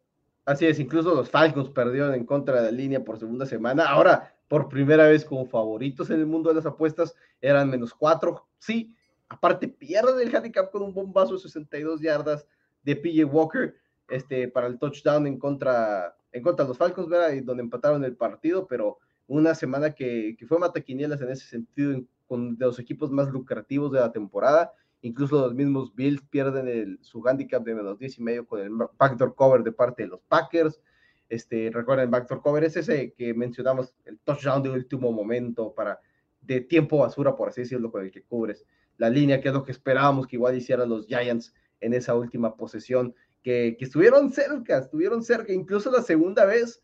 Así 0.45 0.65
es, 0.65 0.79
incluso 0.79 1.15
los 1.15 1.29
Falcons 1.29 1.69
perdieron 1.69 2.13
en 2.13 2.25
contra 2.25 2.61
de 2.61 2.71
la 2.71 2.77
línea 2.77 3.03
por 3.03 3.17
segunda 3.17 3.45
semana. 3.45 3.85
Ahora, 3.85 4.35
por 4.49 4.67
primera 4.67 5.07
vez 5.07 5.23
como 5.23 5.45
favoritos 5.45 6.09
en 6.09 6.19
el 6.19 6.25
mundo 6.25 6.49
de 6.49 6.55
las 6.55 6.65
apuestas, 6.65 7.15
eran 7.39 7.69
menos 7.69 7.93
cuatro. 7.93 8.47
Sí, 8.59 8.93
aparte 9.29 9.67
pierden 9.67 10.19
el 10.19 10.35
handicap 10.35 10.69
con 10.69 10.81
un 10.81 10.93
bombazo 10.93 11.33
de 11.33 11.39
62 11.39 12.01
yardas 12.01 12.45
de 12.83 12.95
PJ 12.95 13.23
Walker 13.25 13.75
este, 14.09 14.49
para 14.49 14.67
el 14.67 14.77
touchdown 14.77 15.27
en 15.27 15.39
contra, 15.39 16.15
en 16.31 16.43
contra 16.43 16.65
de 16.65 16.69
los 16.69 16.77
Falcons, 16.77 17.07
¿verdad? 17.07 17.31
Y 17.31 17.41
donde 17.41 17.63
empataron 17.63 18.03
el 18.03 18.17
partido, 18.17 18.67
pero 18.67 18.99
una 19.27 19.55
semana 19.55 19.95
que, 19.95 20.35
que 20.37 20.45
fue 20.45 20.59
mataquinielas 20.59 21.21
en 21.21 21.29
ese 21.29 21.47
sentido, 21.47 22.01
con 22.27 22.57
de 22.57 22.65
los 22.65 22.79
equipos 22.79 23.11
más 23.11 23.29
lucrativos 23.29 23.91
de 23.91 23.99
la 24.01 24.11
temporada. 24.11 24.73
Incluso 25.03 25.41
los 25.41 25.53
mismos 25.53 25.93
Bills 25.93 26.21
pierden 26.29 26.67
el, 26.69 26.97
su 27.01 27.21
handicap 27.27 27.61
de 27.63 27.75
menos 27.75 27.99
10 27.99 28.19
y 28.19 28.23
medio 28.23 28.47
con 28.47 28.61
el 28.61 28.71
backdoor 28.97 29.35
cover 29.35 29.61
de 29.61 29.73
parte 29.73 30.03
de 30.03 30.09
los 30.09 30.21
Packers. 30.21 30.81
Este, 31.27 31.69
recuerden, 31.73 32.09
backdoor 32.09 32.41
cover 32.41 32.63
es 32.63 32.77
ese 32.77 33.11
que 33.11 33.33
mencionamos, 33.33 33.93
el 34.05 34.17
touchdown 34.19 34.63
de 34.63 34.69
último 34.69 35.11
momento 35.11 35.73
para 35.73 35.99
de 36.39 36.61
tiempo 36.61 36.99
basura, 36.99 37.35
por 37.35 37.49
así 37.49 37.61
decirlo, 37.61 37.91
con 37.91 38.03
el 38.03 38.11
que 38.11 38.23
cubres 38.23 38.65
la 38.97 39.09
línea, 39.09 39.41
que 39.41 39.49
es 39.49 39.53
lo 39.53 39.65
que 39.65 39.73
esperábamos 39.73 40.25
que 40.25 40.37
igual 40.37 40.55
hicieran 40.55 40.87
los 40.87 41.05
Giants 41.05 41.53
en 41.81 41.93
esa 41.93 42.15
última 42.15 42.55
posesión, 42.55 43.13
que, 43.41 43.75
que 43.77 43.85
estuvieron 43.85 44.31
cerca, 44.31 44.77
estuvieron 44.77 45.21
cerca, 45.21 45.51
incluso 45.51 45.91
la 45.91 46.01
segunda 46.01 46.45
vez 46.45 46.81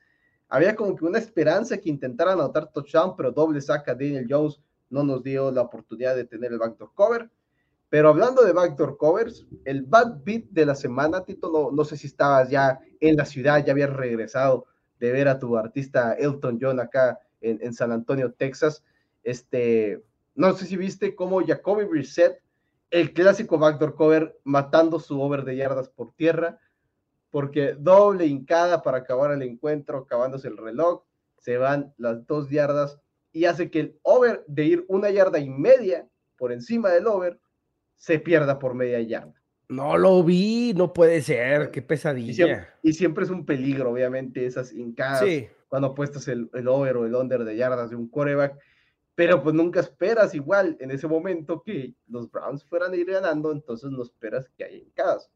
había 0.50 0.76
como 0.76 0.94
que 0.94 1.06
una 1.06 1.20
esperanza 1.20 1.78
que 1.78 1.90
intentaran 1.90 2.34
anotar 2.34 2.70
touchdown, 2.72 3.16
pero 3.16 3.32
doble 3.32 3.62
saca 3.62 3.94
Daniel 3.94 4.28
Jones 4.30 4.60
no 4.90 5.04
nos 5.04 5.24
dio 5.24 5.52
la 5.52 5.62
oportunidad 5.62 6.18
de 6.18 6.26
tener 6.26 6.52
el 6.52 6.58
backdoor 6.58 6.92
cover. 6.96 7.30
Pero 7.90 8.10
hablando 8.10 8.44
de 8.44 8.54
backdoor 8.54 8.98
covers, 8.98 9.48
el 9.66 9.84
bad 9.84 10.24
beat 10.24 10.46
de 10.52 10.66
la 10.66 10.76
semana, 10.76 11.26
Tito, 11.26 11.52
no, 11.52 11.72
no 11.72 11.84
sé 11.84 11.98
si 11.98 12.08
estabas 12.08 12.50
ya 12.50 12.80
en 13.00 13.16
la 13.16 13.26
ciudad, 13.26 13.66
ya 13.66 13.72
habías 13.72 13.92
regresado 13.92 14.66
de 15.00 15.12
ver 15.12 15.28
a 15.28 15.40
tu 15.40 15.58
artista 15.58 16.14
Elton 16.14 16.60
John 16.62 16.80
acá 16.80 17.20
en, 17.42 17.74
San 17.74 17.92
Antonio, 17.92 18.34
Texas. 18.34 18.84
Este, 19.24 20.04
no 20.36 20.54
sé 20.54 20.66
si 20.66 20.78
viste 20.78 21.16
cómo 21.16 21.46
Jacoby 21.46 21.86
Brissett 21.86 22.42
el 22.92 23.14
clásico 23.14 23.58
backdoor 23.58 23.96
cover 23.96 24.40
matando 24.44 25.00
su 25.00 25.22
over 25.22 25.44
de 25.44 25.56
yardas 25.56 25.90
por 25.90 26.14
tierra, 26.14 26.60
porque 27.30 27.76
doble 27.78 28.26
hincada 28.26 28.82
para 28.82 29.00
acabar 29.00 29.32
el 29.32 29.44
encuentro, 29.44 30.00
acabándose 30.00 30.48
el 30.48 30.58
reloj, 30.58 31.04
se 31.38 31.58
van 31.58 31.94
las 31.98 32.26
dos 32.26 32.50
yardas 32.50 33.00
y 33.32 33.46
hace 33.46 33.70
que 33.70 33.80
el 33.80 34.00
over 34.02 34.44
de 34.48 34.66
ir 34.66 34.86
una 34.88 35.12
yarda 35.12 35.40
y 35.40 35.50
media 35.50 36.08
por 36.38 36.52
encima 36.52 36.90
del 36.90 37.08
over 37.08 37.40
se 38.00 38.18
pierda 38.18 38.58
por 38.58 38.74
media 38.74 39.00
yarda. 39.02 39.40
No 39.68 39.96
lo 40.00 40.24
vi, 40.24 40.74
no 40.76 40.94
puede 40.94 41.22
ser, 41.22 41.70
qué 41.70 41.84
pesadilla. 41.84 42.74
Y 42.82 42.94
siempre, 42.94 43.24
es 43.24 43.30
un 43.30 43.46
peligro, 43.46 43.92
obviamente, 43.92 44.48
esas 44.48 44.74
hincadas 44.74 45.24
cuando 45.68 45.90
apuestas 45.90 46.28
el, 46.28 46.50
el 46.56 46.68
over 46.68 46.98
o 46.98 47.06
el 47.06 47.14
under 47.14 47.44
de 47.44 47.56
yardas 47.56 47.92
de 47.92 47.96
un 47.96 48.10
coreback 48.10 48.58
pero 49.20 49.44
pues 49.44 49.54
nunca 49.54 49.82
esperas 49.82 50.34
igual 50.34 50.78
en 50.80 50.92
ese 50.92 51.06
momento 51.06 51.62
que 51.62 51.94
los 52.08 52.32
Browns 52.32 52.64
fueran 52.64 52.94
a 52.94 52.96
ir 52.96 53.12
ganando, 53.12 53.52
entonces 53.52 53.92
no 53.92 54.02
esperas 54.02 54.48
que 54.58 54.64
haya 54.64 54.78
en 54.78 54.90
casa. 54.92 55.30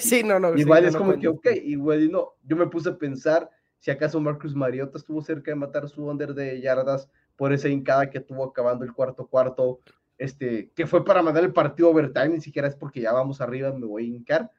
sí, 0.00 0.24
no, 0.24 0.40
no. 0.40 0.56
Igual 0.56 0.86
es 0.86 0.96
como 0.96 1.16
que, 1.16 1.28
ok, 1.28 1.46
igual 1.62 2.02
y 2.02 2.08
no. 2.08 2.32
Yo 2.42 2.56
me 2.56 2.66
puse 2.66 2.88
a 2.88 2.98
pensar 2.98 3.48
si 3.78 3.92
acaso 3.92 4.18
Marcus 4.18 4.56
Mariota 4.56 4.98
estuvo 4.98 5.22
cerca 5.22 5.52
de 5.52 5.54
matar 5.54 5.88
su 5.88 6.04
under 6.04 6.34
de 6.34 6.60
yardas 6.60 7.08
por 7.36 7.52
esa 7.52 7.68
hincada 7.68 8.10
que 8.10 8.18
tuvo 8.18 8.42
acabando 8.42 8.84
el 8.84 8.92
cuarto 8.92 9.28
cuarto, 9.28 9.78
este, 10.20 10.70
que 10.76 10.86
fue 10.86 11.02
para 11.02 11.22
mandar 11.22 11.42
el 11.44 11.52
partido 11.54 11.88
overtime, 11.88 12.28
ni 12.28 12.40
siquiera 12.42 12.68
es 12.68 12.76
porque 12.76 13.00
ya 13.00 13.10
vamos 13.10 13.40
arriba, 13.40 13.72
me 13.72 13.86
voy 13.86 14.04
a 14.04 14.16
hincar. 14.16 14.50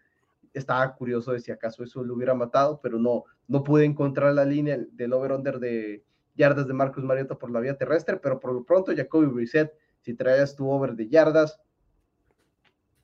estaba 0.54 0.96
curioso 0.96 1.34
de 1.34 1.40
si 1.40 1.52
acaso 1.52 1.84
eso 1.84 2.04
lo 2.04 2.16
hubiera 2.16 2.34
matado, 2.34 2.80
pero 2.82 2.98
no, 2.98 3.26
no 3.48 3.64
pude 3.64 3.86
encontrar 3.86 4.34
la 4.34 4.44
línea 4.44 4.80
del 4.92 5.14
over-under 5.14 5.60
de 5.60 6.04
yardas 6.34 6.68
de 6.68 6.74
Marcus 6.74 7.04
Mariota 7.04 7.38
por 7.38 7.52
la 7.52 7.60
vía 7.60 7.78
terrestre, 7.78 8.18
pero 8.18 8.40
por 8.40 8.54
lo 8.54 8.64
pronto 8.64 8.92
Jacoby 8.96 9.28
Brissett, 9.28 9.72
si 10.00 10.16
traías 10.16 10.56
tu 10.56 10.68
over 10.68 10.96
de 10.96 11.08
yardas, 11.08 11.62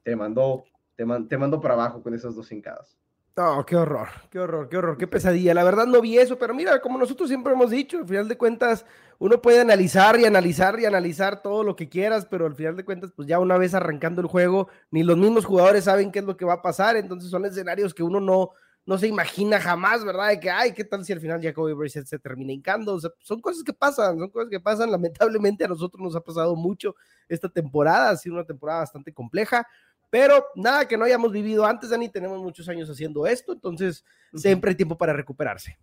te 0.01 0.15
mandó, 0.15 0.63
te, 0.95 1.05
te 1.29 1.37
mandó 1.37 1.61
para 1.61 1.75
abajo 1.75 2.01
con 2.01 2.15
esas 2.15 2.35
dos 2.35 2.51
hincadas. 2.51 2.97
No, 3.37 3.63
qué 3.67 3.75
horror, 3.75 4.07
qué 4.31 4.39
horror, 4.39 4.67
qué 4.67 4.77
horror, 4.77 4.97
qué 4.97 5.05
pesadilla. 5.05 5.53
La 5.53 5.63
verdad 5.63 5.85
no 5.85 6.01
vi 6.01 6.17
eso, 6.17 6.39
pero 6.39 6.55
mira, 6.55 6.81
como 6.81 6.97
nosotros 6.97 7.29
siempre 7.29 7.53
hemos 7.53 7.69
dicho, 7.69 7.99
al 7.99 8.07
final 8.07 8.27
de 8.27 8.35
cuentas, 8.35 8.83
uno 9.19 9.41
puede 9.41 9.61
analizar 9.61 10.19
y 10.19 10.25
analizar 10.25 10.79
y 10.79 10.85
analizar 10.85 11.41
todo 11.41 11.63
lo 11.63 11.75
que 11.75 11.89
quieras, 11.89 12.27
pero 12.29 12.45
al 12.45 12.55
final 12.55 12.75
de 12.75 12.85
cuentas, 12.85 13.11
pues 13.15 13.27
ya 13.27 13.39
una 13.39 13.57
vez 13.57 13.73
arrancando 13.73 14.21
el 14.21 14.27
juego, 14.27 14.69
ni 14.91 15.03
los 15.03 15.17
mismos 15.17 15.45
jugadores 15.45 15.85
saben 15.85 16.11
qué 16.11 16.19
es 16.19 16.25
lo 16.25 16.37
que 16.37 16.45
va 16.45 16.53
a 16.53 16.61
pasar, 16.61 16.95
entonces 16.97 17.29
son 17.29 17.45
escenarios 17.45 17.93
que 17.93 18.03
uno 18.03 18.19
no, 18.19 18.51
no 18.85 18.97
se 18.97 19.07
imagina 19.07 19.59
jamás, 19.59 20.05
¿verdad? 20.05 20.29
De 20.29 20.39
que, 20.39 20.49
ay, 20.49 20.73
¿qué 20.73 20.85
tal 20.85 21.03
si 21.03 21.11
al 21.11 21.19
final 21.19 21.41
Jacoby 21.41 21.73
Brissett 21.73 22.05
se 22.05 22.19
termina 22.19 22.53
hincando? 22.53 22.97
son 23.19 23.41
cosas 23.41 23.63
que 23.63 23.73
pasan, 23.73 24.17
son 24.17 24.29
cosas 24.29 24.49
que 24.49 24.61
pasan. 24.61 24.89
Lamentablemente 24.89 25.65
a 25.65 25.67
nosotros 25.67 26.01
nos 26.01 26.15
ha 26.15 26.21
pasado 26.21 26.55
mucho 26.55 26.95
esta 27.27 27.49
temporada, 27.49 28.11
ha 28.11 28.17
sido 28.17 28.35
una 28.35 28.45
temporada 28.45 28.79
bastante 28.79 29.13
compleja, 29.13 29.67
pero 30.09 30.45
nada 30.55 30.87
que 30.87 30.95
no 30.95 31.03
hayamos 31.03 31.33
vivido 31.33 31.65
antes, 31.65 31.89
Dani, 31.89 32.07
tenemos 32.07 32.41
muchos 32.41 32.69
años 32.69 32.89
haciendo 32.89 33.27
esto, 33.27 33.51
entonces 33.51 34.05
siempre 34.33 34.69
hay 34.69 34.75
tiempo 34.75 34.97
para 34.97 35.11
recuperarse. 35.11 35.77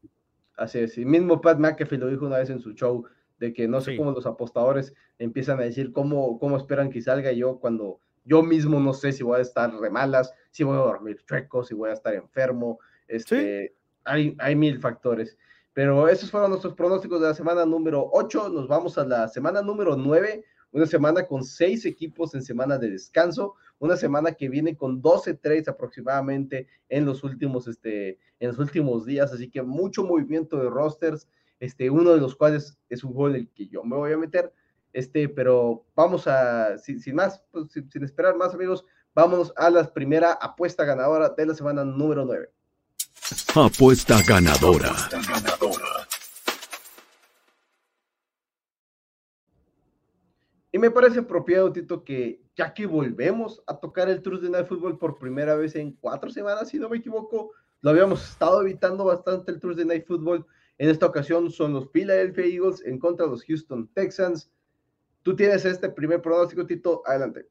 Así 0.57 0.79
es, 0.79 0.97
y 0.97 1.05
mismo 1.05 1.41
Pat 1.41 1.59
McAfee 1.59 1.99
lo 1.99 2.09
dijo 2.09 2.25
una 2.25 2.39
vez 2.39 2.49
en 2.49 2.61
su 2.61 2.73
show, 2.73 3.05
de 3.45 3.53
que 3.53 3.69
no 3.69 3.81
sé 3.81 3.97
cómo 3.97 4.13
los 4.13 4.27
apostadores 4.27 4.95
empiezan 5.19 5.61
a 5.61 5.65
decir 5.65 5.93
cómo, 5.93 6.39
cómo 6.39 6.57
esperan 6.57 6.91
que 6.91 7.03
salga 7.03 7.33
yo 7.33 7.59
cuando 7.59 8.01
yo 8.25 8.43
mismo 8.43 8.81
no 8.81 8.95
sé 8.95 9.13
si 9.13 9.23
voy 9.23 9.39
a 9.39 9.43
estar 9.43 9.73
re 9.79 9.91
malas, 9.91 10.33
si 10.51 10.65
voy 10.65 10.77
a 10.77 10.81
dormir 10.81 11.23
chueco, 11.27 11.63
si 11.63 11.75
voy 11.75 11.91
a 11.91 11.93
estar 11.93 12.15
enfermo, 12.15 12.79
este, 13.07 13.75
hay, 14.05 14.35
hay 14.39 14.57
mil 14.57 14.81
factores. 14.81 15.37
Pero 15.75 16.09
esos 16.09 16.31
fueron 16.31 16.51
nuestros 16.51 16.75
pronósticos 16.75 17.21
de 17.21 17.29
la 17.29 17.35
semana 17.35 17.67
número 17.67 18.09
8. 18.13 18.49
Nos 18.49 18.67
vamos 18.67 18.97
a 18.97 19.05
la 19.05 19.29
semana 19.29 19.61
número 19.61 19.97
9, 19.97 20.45
una 20.73 20.87
semana 20.87 21.27
con 21.27 21.45
seis 21.45 21.85
equipos 21.85 22.35
en 22.35 22.43
semana 22.43 22.79
de 22.79 22.91
descanso, 22.91 23.57
una 23.79 23.97
semana 23.97 24.33
que 24.33 24.49
viene 24.49 24.77
con 24.77 25.03
12 25.03 25.35
trades 25.35 25.69
aproximadamente 25.69 26.69
en 26.89 27.05
los 27.05 27.25
últimos, 27.25 27.69
este, 27.69 28.19
en 28.41 28.49
los 28.49 28.59
últimos 28.59 29.05
días, 29.05 29.33
así 29.33 29.51
que 29.51 29.63
mucho 29.63 30.05
movimiento 30.05 30.57
de 30.59 30.71
rosters, 30.71 31.29
este, 31.61 31.91
uno 31.91 32.13
de 32.15 32.21
los 32.21 32.37
cuales 32.37 32.79
es 32.89 33.05
un 33.05 33.15
gol 33.15 33.37
el 33.37 33.49
que 33.51 33.69
yo 33.69 33.83
me 33.85 33.97
voy 33.97 34.13
a 34.13 34.19
meter, 34.19 34.53
este, 34.93 35.29
pero 35.29 35.85
vamos 35.95 36.27
a, 36.27 36.79
sin, 36.79 37.01
más, 37.15 37.43
pues, 37.51 37.73
sin, 37.73 37.91
sin, 37.91 38.05
esperar 38.05 38.37
más 38.37 38.55
amigos, 38.55 38.85
vámonos 39.15 39.53
a 39.57 39.71
la 39.71 39.93
primera 39.93 40.33
apuesta 40.33 40.85
ganadora 40.85 41.31
de 41.31 41.47
la 41.47 41.55
semana 41.55 41.85
número 41.85 42.25
9. 42.25 42.51
Apuesta 43.55 44.21
ganadora. 44.27 44.93
Y 50.75 50.79
me 50.79 50.91
parece 50.91 51.21
apropiado, 51.21 51.73
Tito, 51.73 52.03
que 52.03 52.43
ya 52.57 52.75
que 52.75 52.85
volvemos 52.85 53.63
a 53.69 53.79
tocar 53.79 54.09
el 54.09 54.21
Thursday 54.21 54.51
Night 54.51 54.67
Football 54.67 54.99
por 54.99 55.21
primera 55.21 55.55
vez 55.55 55.77
en 55.77 55.93
cuatro 55.93 56.31
semanas, 56.31 56.69
si 56.69 56.81
no 56.81 56.89
me 56.89 56.97
equivoco, 56.97 57.53
lo 57.81 57.91
habíamos 57.91 58.29
estado 58.29 58.61
evitando 58.61 59.05
bastante 59.05 59.53
el 59.53 59.61
Thursday 59.61 59.85
Night 59.85 60.05
Football. 60.05 60.45
En 60.79 60.91
esta 60.91 61.07
ocasión 61.07 61.51
son 61.51 61.73
los 61.73 61.89
Philadelphia 61.91 62.45
Eagles 62.45 62.83
en 62.85 62.99
contra 62.99 63.27
de 63.27 63.33
los 63.33 63.45
Houston 63.45 63.89
Texans. 63.95 64.51
Tú 65.23 65.37
tienes 65.37 65.65
este 65.65 65.89
primer 65.89 66.21
pronóstico, 66.21 66.67
Tito, 66.67 67.03
adelante. 67.07 67.49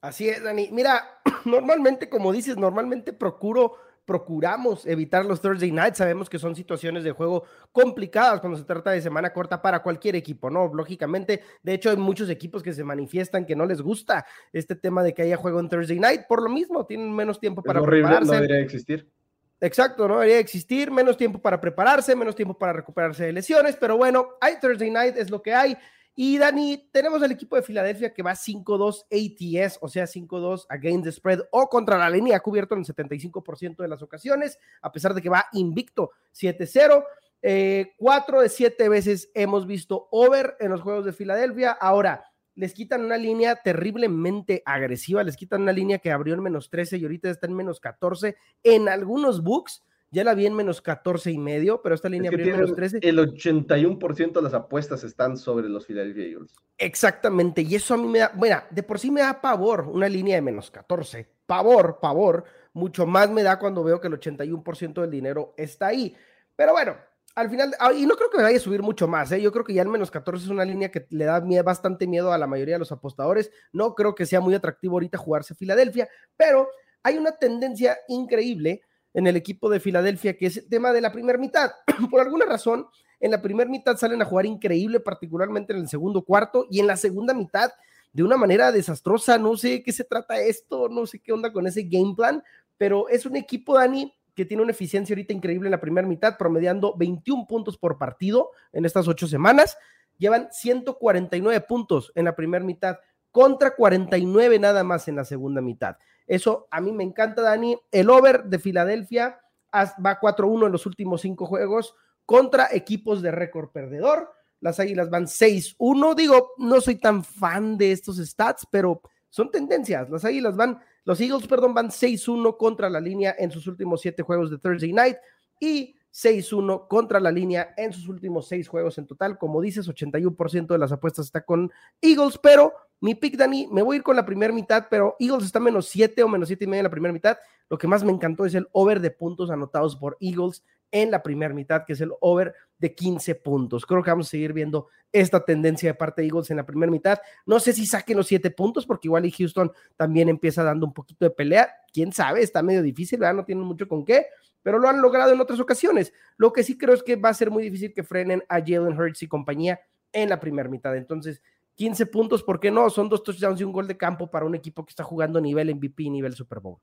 Así 0.00 0.28
es, 0.28 0.42
Dani. 0.42 0.70
Mira, 0.72 1.20
normalmente, 1.44 2.08
como 2.08 2.32
dices, 2.32 2.56
normalmente 2.56 3.12
procuro 3.12 3.76
procuramos 4.08 4.86
evitar 4.86 5.26
los 5.26 5.42
Thursday 5.42 5.70
nights. 5.70 5.98
Sabemos 5.98 6.30
que 6.30 6.38
son 6.38 6.56
situaciones 6.56 7.04
de 7.04 7.12
juego 7.12 7.44
complicadas 7.72 8.40
cuando 8.40 8.56
se 8.56 8.64
trata 8.64 8.90
de 8.90 9.02
semana 9.02 9.34
corta 9.34 9.60
para 9.60 9.82
cualquier 9.82 10.16
equipo, 10.16 10.48
¿no? 10.48 10.72
Lógicamente, 10.72 11.42
de 11.62 11.74
hecho, 11.74 11.90
hay 11.90 11.98
muchos 11.98 12.30
equipos 12.30 12.62
que 12.62 12.72
se 12.72 12.82
manifiestan 12.82 13.44
que 13.44 13.54
no 13.54 13.66
les 13.66 13.82
gusta 13.82 14.24
este 14.50 14.74
tema 14.74 15.02
de 15.02 15.12
que 15.12 15.20
haya 15.20 15.36
juego 15.36 15.60
en 15.60 15.68
Thursday 15.68 16.00
night. 16.00 16.22
Por 16.26 16.42
lo 16.42 16.48
mismo, 16.48 16.86
tienen 16.86 17.14
menos 17.14 17.38
tiempo 17.38 17.62
para 17.62 17.82
prepararse. 17.82 18.24
No 18.24 18.32
debería 18.32 18.60
existir. 18.60 19.12
Exacto, 19.60 20.06
no 20.06 20.14
debería 20.14 20.38
existir, 20.38 20.90
menos 20.90 21.16
tiempo 21.16 21.40
para 21.40 21.60
prepararse, 21.60 22.14
menos 22.14 22.36
tiempo 22.36 22.56
para 22.56 22.72
recuperarse 22.72 23.24
de 23.24 23.32
lesiones, 23.32 23.76
pero 23.76 23.96
bueno, 23.96 24.28
hay 24.40 24.60
Thursday 24.60 24.90
night, 24.90 25.16
es 25.16 25.30
lo 25.30 25.42
que 25.42 25.52
hay. 25.52 25.76
Y 26.20 26.36
Dani, 26.36 26.88
tenemos 26.92 27.22
el 27.22 27.30
equipo 27.30 27.54
de 27.54 27.62
Filadelfia 27.62 28.12
que 28.12 28.22
va 28.22 28.32
5-2 28.32 29.04
ATS, 29.04 29.78
o 29.80 29.88
sea, 29.88 30.04
5-2 30.04 30.66
against 30.68 31.04
the 31.04 31.12
spread 31.12 31.40
o 31.52 31.68
contra 31.68 31.96
la 31.96 32.10
línea, 32.10 32.40
cubierto 32.40 32.74
en 32.74 32.80
el 32.80 32.86
75% 32.86 33.76
de 33.76 33.88
las 33.88 34.02
ocasiones, 34.02 34.58
a 34.82 34.90
pesar 34.90 35.14
de 35.14 35.22
que 35.22 35.28
va 35.28 35.46
invicto 35.52 36.10
7-0. 36.34 37.04
Eh, 37.40 37.94
cuatro 37.96 38.40
de 38.40 38.48
siete 38.48 38.88
veces 38.88 39.30
hemos 39.32 39.64
visto 39.64 40.08
over 40.10 40.56
en 40.58 40.72
los 40.72 40.80
juegos 40.80 41.04
de 41.04 41.12
Filadelfia. 41.12 41.70
Ahora, 41.70 42.24
les 42.58 42.74
quitan 42.74 43.04
una 43.04 43.16
línea 43.16 43.54
terriblemente 43.56 44.62
agresiva, 44.66 45.22
les 45.22 45.36
quitan 45.36 45.62
una 45.62 45.72
línea 45.72 45.98
que 45.98 46.10
abrió 46.10 46.34
en 46.34 46.42
menos 46.42 46.70
13 46.70 46.98
y 46.98 47.04
ahorita 47.04 47.30
está 47.30 47.46
en 47.46 47.54
menos 47.54 47.78
14 47.78 48.36
en 48.64 48.88
algunos 48.88 49.42
books 49.42 49.84
ya 50.10 50.24
la 50.24 50.34
vi 50.34 50.46
en 50.46 50.54
menos 50.54 50.80
14 50.80 51.30
y 51.30 51.38
medio, 51.38 51.82
pero 51.82 51.94
esta 51.94 52.08
línea 52.08 52.30
abrió 52.30 52.46
en 52.46 52.52
menos 52.52 52.74
13. 52.74 53.00
El 53.02 53.18
81% 53.18 54.32
de 54.32 54.42
las 54.42 54.54
apuestas 54.54 55.04
están 55.04 55.36
sobre 55.36 55.68
los 55.68 55.86
Philadelphia 55.86 56.24
Eagles. 56.24 56.54
Exactamente, 56.78 57.60
y 57.60 57.74
eso 57.74 57.92
a 57.92 57.98
mí 57.98 58.08
me 58.08 58.20
da, 58.20 58.32
bueno, 58.34 58.62
de 58.70 58.82
por 58.82 58.98
sí 58.98 59.10
me 59.10 59.20
da 59.20 59.40
pavor 59.40 59.82
una 59.82 60.08
línea 60.08 60.36
de 60.36 60.42
menos 60.42 60.70
14. 60.70 61.28
Pavor, 61.44 61.98
pavor. 62.00 62.44
Mucho 62.72 63.06
más 63.06 63.30
me 63.30 63.42
da 63.42 63.58
cuando 63.58 63.84
veo 63.84 64.00
que 64.00 64.08
el 64.08 64.14
81% 64.14 65.00
del 65.02 65.10
dinero 65.10 65.52
está 65.58 65.88
ahí. 65.88 66.16
Pero 66.56 66.72
bueno, 66.72 66.96
al 67.38 67.50
final, 67.50 67.72
ah, 67.78 67.92
y 67.92 68.04
no 68.04 68.16
creo 68.16 68.30
que 68.30 68.42
vaya 68.42 68.56
a 68.56 68.60
subir 68.60 68.82
mucho 68.82 69.06
más, 69.06 69.30
¿eh? 69.30 69.40
yo 69.40 69.52
creo 69.52 69.64
que 69.64 69.72
ya 69.72 69.82
el 69.82 69.88
menos 69.88 70.10
14 70.10 70.44
es 70.44 70.50
una 70.50 70.64
línea 70.64 70.90
que 70.90 71.06
le 71.10 71.24
da 71.24 71.40
bastante 71.62 72.08
miedo 72.08 72.32
a 72.32 72.38
la 72.38 72.48
mayoría 72.48 72.74
de 72.74 72.80
los 72.80 72.90
apostadores. 72.90 73.52
No 73.72 73.94
creo 73.94 74.16
que 74.16 74.26
sea 74.26 74.40
muy 74.40 74.56
atractivo 74.56 74.94
ahorita 74.94 75.18
jugarse 75.18 75.54
Filadelfia, 75.54 76.08
pero 76.36 76.68
hay 77.04 77.16
una 77.16 77.32
tendencia 77.32 77.96
increíble 78.08 78.82
en 79.14 79.28
el 79.28 79.36
equipo 79.36 79.70
de 79.70 79.78
Filadelfia, 79.78 80.36
que 80.36 80.46
es 80.46 80.56
el 80.56 80.68
tema 80.68 80.92
de 80.92 81.00
la 81.00 81.12
primera 81.12 81.38
mitad. 81.38 81.70
Por 82.10 82.20
alguna 82.20 82.44
razón, 82.44 82.88
en 83.20 83.30
la 83.30 83.40
primera 83.40 83.70
mitad 83.70 83.96
salen 83.96 84.20
a 84.20 84.24
jugar 84.24 84.46
increíble, 84.46 84.98
particularmente 84.98 85.72
en 85.72 85.78
el 85.78 85.88
segundo 85.88 86.22
cuarto, 86.22 86.66
y 86.68 86.80
en 86.80 86.88
la 86.88 86.96
segunda 86.96 87.34
mitad 87.34 87.70
de 88.12 88.24
una 88.24 88.36
manera 88.36 88.72
desastrosa. 88.72 89.38
No 89.38 89.56
sé 89.56 89.84
qué 89.84 89.92
se 89.92 90.02
trata 90.02 90.40
esto, 90.40 90.88
no 90.88 91.06
sé 91.06 91.20
qué 91.20 91.32
onda 91.32 91.52
con 91.52 91.68
ese 91.68 91.84
game 91.84 92.14
plan, 92.16 92.42
pero 92.76 93.08
es 93.08 93.26
un 93.26 93.36
equipo, 93.36 93.76
Dani, 93.76 94.12
que 94.38 94.46
tiene 94.46 94.62
una 94.62 94.70
eficiencia 94.70 95.14
ahorita 95.14 95.32
increíble 95.32 95.66
en 95.66 95.72
la 95.72 95.80
primera 95.80 96.06
mitad, 96.06 96.38
promediando 96.38 96.94
21 96.96 97.48
puntos 97.48 97.76
por 97.76 97.98
partido 97.98 98.52
en 98.72 98.84
estas 98.84 99.08
ocho 99.08 99.26
semanas. 99.26 99.76
Llevan 100.16 100.46
149 100.52 101.60
puntos 101.62 102.12
en 102.14 102.24
la 102.24 102.36
primera 102.36 102.64
mitad 102.64 102.98
contra 103.32 103.74
49 103.74 104.60
nada 104.60 104.84
más 104.84 105.08
en 105.08 105.16
la 105.16 105.24
segunda 105.24 105.60
mitad. 105.60 105.96
Eso 106.28 106.68
a 106.70 106.80
mí 106.80 106.92
me 106.92 107.02
encanta, 107.02 107.42
Dani. 107.42 107.76
El 107.90 108.10
over 108.10 108.44
de 108.44 108.60
Filadelfia 108.60 109.40
va 109.74 110.20
4-1 110.20 110.66
en 110.66 110.72
los 110.72 110.86
últimos 110.86 111.22
cinco 111.22 111.44
juegos 111.44 111.96
contra 112.24 112.68
equipos 112.70 113.22
de 113.22 113.32
récord 113.32 113.70
perdedor. 113.70 114.30
Las 114.60 114.78
Águilas 114.78 115.10
van 115.10 115.26
6-1. 115.26 116.14
Digo, 116.14 116.52
no 116.58 116.80
soy 116.80 116.94
tan 116.94 117.24
fan 117.24 117.76
de 117.76 117.90
estos 117.90 118.18
stats, 118.18 118.68
pero 118.70 119.02
son 119.30 119.50
tendencias. 119.50 120.08
Las 120.08 120.24
Águilas 120.24 120.54
van, 120.54 120.78
los 121.08 121.18
Eagles, 121.22 121.48
perdón, 121.48 121.72
van 121.72 121.88
6-1 121.88 122.58
contra 122.58 122.90
la 122.90 123.00
línea 123.00 123.34
en 123.38 123.50
sus 123.50 123.66
últimos 123.66 124.02
siete 124.02 124.22
juegos 124.22 124.50
de 124.50 124.58
Thursday 124.58 124.92
Night 124.92 125.16
y 125.58 125.96
6-1 126.12 126.86
contra 126.86 127.18
la 127.18 127.32
línea 127.32 127.72
en 127.78 127.94
sus 127.94 128.08
últimos 128.08 128.46
seis 128.46 128.68
juegos 128.68 128.98
en 128.98 129.06
total. 129.06 129.38
Como 129.38 129.62
dices, 129.62 129.88
81% 129.88 130.66
de 130.66 130.76
las 130.76 130.92
apuestas 130.92 131.24
está 131.24 131.40
con 131.46 131.72
Eagles, 132.02 132.38
pero 132.42 132.74
mi 133.00 133.14
pick, 133.14 133.38
Dani, 133.38 133.68
me 133.72 133.80
voy 133.80 133.94
a 133.94 133.96
ir 133.96 134.02
con 134.02 134.16
la 134.16 134.26
primera 134.26 134.52
mitad, 134.52 134.88
pero 134.90 135.16
Eagles 135.18 135.46
está 135.46 135.58
menos 135.58 135.86
7 135.86 136.22
o 136.24 136.28
menos 136.28 136.46
7 136.48 136.64
y 136.64 136.66
medio 136.66 136.80
en 136.80 136.84
la 136.84 136.90
primera 136.90 137.14
mitad. 137.14 137.38
Lo 137.70 137.78
que 137.78 137.86
más 137.86 138.04
me 138.04 138.12
encantó 138.12 138.44
es 138.44 138.54
el 138.54 138.68
over 138.72 139.00
de 139.00 139.10
puntos 139.10 139.50
anotados 139.50 139.96
por 139.96 140.18
Eagles 140.20 140.62
en 140.90 141.10
la 141.10 141.22
primera 141.22 141.54
mitad, 141.54 141.84
que 141.84 141.92
es 141.92 142.00
el 142.00 142.12
over 142.20 142.54
de 142.78 142.94
15 142.94 143.34
puntos. 143.36 143.84
Creo 143.84 144.02
que 144.02 144.10
vamos 144.10 144.26
a 144.28 144.30
seguir 144.30 144.52
viendo 144.52 144.88
esta 145.12 145.44
tendencia 145.44 145.90
de 145.90 145.94
parte 145.94 146.22
de 146.22 146.28
Eagles 146.28 146.50
en 146.50 146.58
la 146.58 146.66
primera 146.66 146.90
mitad. 146.90 147.18
No 147.46 147.60
sé 147.60 147.72
si 147.72 147.86
saquen 147.86 148.16
los 148.16 148.26
7 148.26 148.50
puntos, 148.50 148.86
porque 148.86 149.08
igual 149.08 149.26
y 149.26 149.30
Houston 149.30 149.72
también 149.96 150.28
empieza 150.28 150.62
dando 150.62 150.86
un 150.86 150.92
poquito 150.92 151.24
de 151.24 151.30
pelea. 151.30 151.70
Quién 151.92 152.12
sabe, 152.12 152.42
está 152.42 152.62
medio 152.62 152.82
difícil, 152.82 153.18
¿verdad? 153.18 153.34
No 153.34 153.44
tienen 153.44 153.64
mucho 153.64 153.88
con 153.88 154.04
qué, 154.04 154.26
pero 154.62 154.78
lo 154.78 154.88
han 154.88 155.00
logrado 155.00 155.32
en 155.32 155.40
otras 155.40 155.60
ocasiones. 155.60 156.12
Lo 156.36 156.52
que 156.52 156.62
sí 156.62 156.76
creo 156.76 156.94
es 156.94 157.02
que 157.02 157.16
va 157.16 157.30
a 157.30 157.34
ser 157.34 157.50
muy 157.50 157.62
difícil 157.62 157.92
que 157.92 158.02
frenen 158.02 158.42
a 158.48 158.60
Jalen 158.60 158.98
Hurts 158.98 159.22
y 159.22 159.28
compañía 159.28 159.80
en 160.12 160.30
la 160.30 160.40
primera 160.40 160.68
mitad. 160.68 160.96
Entonces, 160.96 161.42
15 161.74 162.06
puntos, 162.06 162.42
¿por 162.42 162.58
qué 162.58 162.70
no? 162.70 162.90
Son 162.90 163.08
dos 163.08 163.22
touchdowns 163.22 163.60
y 163.60 163.64
un 163.64 163.72
gol 163.72 163.86
de 163.86 163.96
campo 163.96 164.30
para 164.30 164.44
un 164.44 164.54
equipo 164.54 164.84
que 164.84 164.90
está 164.90 165.04
jugando 165.04 165.40
nivel 165.40 165.74
MVP 165.74 166.10
nivel 166.10 166.34
Super 166.34 166.60
Bowl. 166.60 166.78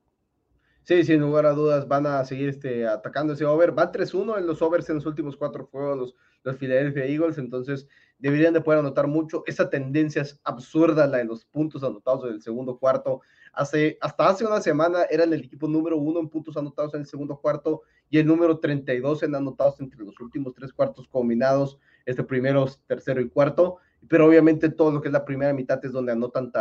Sí, 0.86 1.02
sin 1.02 1.20
lugar 1.20 1.46
a 1.46 1.50
dudas 1.50 1.88
van 1.88 2.06
a 2.06 2.24
seguir 2.24 2.48
este, 2.48 2.86
atacando 2.86 3.32
ese 3.32 3.44
over. 3.44 3.76
Va 3.76 3.90
3-1 3.90 4.38
en 4.38 4.46
los 4.46 4.62
overs 4.62 4.88
en 4.88 4.94
los 4.94 5.06
últimos 5.06 5.36
cuatro 5.36 5.66
juegos 5.66 5.98
los, 5.98 6.14
los 6.44 6.56
Philadelphia 6.58 7.06
Eagles, 7.06 7.38
entonces 7.38 7.88
deberían 8.20 8.54
de 8.54 8.60
poder 8.60 8.78
anotar 8.78 9.08
mucho. 9.08 9.42
Esa 9.46 9.68
tendencia 9.68 10.22
es 10.22 10.38
absurda, 10.44 11.08
la 11.08 11.18
de 11.18 11.24
los 11.24 11.44
puntos 11.44 11.82
anotados 11.82 12.26
en 12.26 12.34
el 12.34 12.40
segundo 12.40 12.78
cuarto. 12.78 13.20
Hace, 13.52 13.98
hasta 14.00 14.28
hace 14.28 14.46
una 14.46 14.60
semana 14.60 15.02
eran 15.10 15.32
el 15.32 15.42
equipo 15.42 15.66
número 15.66 15.96
uno 15.96 16.20
en 16.20 16.28
puntos 16.28 16.56
anotados 16.56 16.94
en 16.94 17.00
el 17.00 17.06
segundo 17.08 17.40
cuarto 17.40 17.82
y 18.08 18.18
el 18.18 18.26
número 18.28 18.60
32 18.60 19.24
en 19.24 19.34
anotados 19.34 19.80
entre 19.80 20.04
los 20.04 20.20
últimos 20.20 20.54
tres 20.54 20.72
cuartos 20.72 21.08
combinados, 21.08 21.80
este 22.04 22.22
primero, 22.22 22.64
tercero 22.86 23.20
y 23.20 23.28
cuarto. 23.28 23.78
Pero 24.06 24.26
obviamente 24.26 24.68
todo 24.68 24.92
lo 24.92 25.02
que 25.02 25.08
es 25.08 25.12
la 25.12 25.24
primera 25.24 25.52
mitad 25.52 25.84
es 25.84 25.90
donde 25.90 26.12
anotan, 26.12 26.52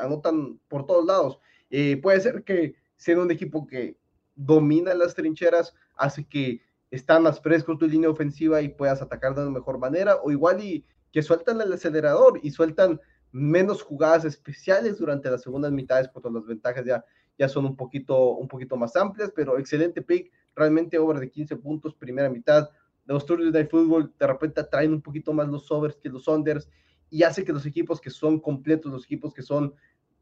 anotan 0.00 0.58
por 0.66 0.84
todos 0.84 1.06
lados. 1.06 1.38
Eh, 1.70 1.96
puede 1.98 2.20
ser 2.20 2.42
que 2.42 2.74
siendo 2.98 3.24
un 3.24 3.30
equipo 3.30 3.66
que 3.66 3.96
domina 4.34 4.92
las 4.92 5.14
trincheras, 5.14 5.74
hace 5.96 6.28
que 6.28 6.60
está 6.90 7.18
más 7.18 7.40
fresco 7.40 7.78
tu 7.78 7.86
línea 7.86 8.10
ofensiva 8.10 8.60
y 8.60 8.68
puedas 8.68 9.00
atacar 9.00 9.34
de 9.34 9.42
una 9.42 9.50
mejor 9.50 9.78
manera, 9.78 10.16
o 10.22 10.30
igual 10.30 10.62
y 10.62 10.84
que 11.12 11.22
sueltan 11.22 11.60
el 11.60 11.72
acelerador 11.72 12.38
y 12.42 12.50
sueltan 12.50 13.00
menos 13.30 13.82
jugadas 13.82 14.24
especiales 14.24 14.98
durante 14.98 15.30
las 15.30 15.42
segundas 15.42 15.72
mitades, 15.72 16.08
cuando 16.08 16.38
las 16.38 16.46
ventajas 16.46 16.84
ya, 16.84 17.04
ya 17.38 17.48
son 17.48 17.66
un 17.66 17.76
poquito, 17.76 18.32
un 18.32 18.48
poquito 18.48 18.76
más 18.76 18.96
amplias, 18.96 19.32
pero 19.34 19.58
excelente 19.58 20.02
pick, 20.02 20.30
realmente 20.54 20.98
over 20.98 21.18
de 21.18 21.30
15 21.30 21.56
puntos, 21.56 21.94
primera 21.94 22.28
mitad. 22.28 22.68
Los 23.04 23.24
Tours 23.24 23.52
de 23.52 23.66
fútbol 23.66 24.12
de 24.18 24.26
repente 24.26 24.62
traen 24.64 24.92
un 24.92 25.02
poquito 25.02 25.32
más 25.32 25.48
los 25.48 25.70
overs 25.70 25.96
que 25.96 26.08
los 26.08 26.26
unders 26.28 26.68
y 27.10 27.22
hace 27.22 27.44
que 27.44 27.52
los 27.52 27.64
equipos 27.64 28.00
que 28.00 28.10
son 28.10 28.38
completos, 28.38 28.92
los 28.92 29.04
equipos 29.04 29.32
que 29.32 29.42
son 29.42 29.74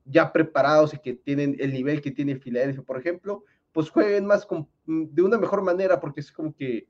ya 0.07 0.33
preparados 0.33 0.95
y 0.95 0.99
que 0.99 1.15
tienen 1.15 1.57
el 1.59 1.73
nivel 1.73 2.01
que 2.01 2.11
tiene 2.11 2.37
Filadelfia, 2.37 2.83
por 2.83 2.99
ejemplo, 2.99 3.45
pues 3.73 3.91
jueguen 3.91 4.25
más 4.27 4.47
de 4.87 5.23
una 5.23 5.37
mejor 5.37 5.63
manera, 5.63 6.01
porque 6.01 6.21
es 6.21 6.33
como 6.33 6.55
que 6.55 6.89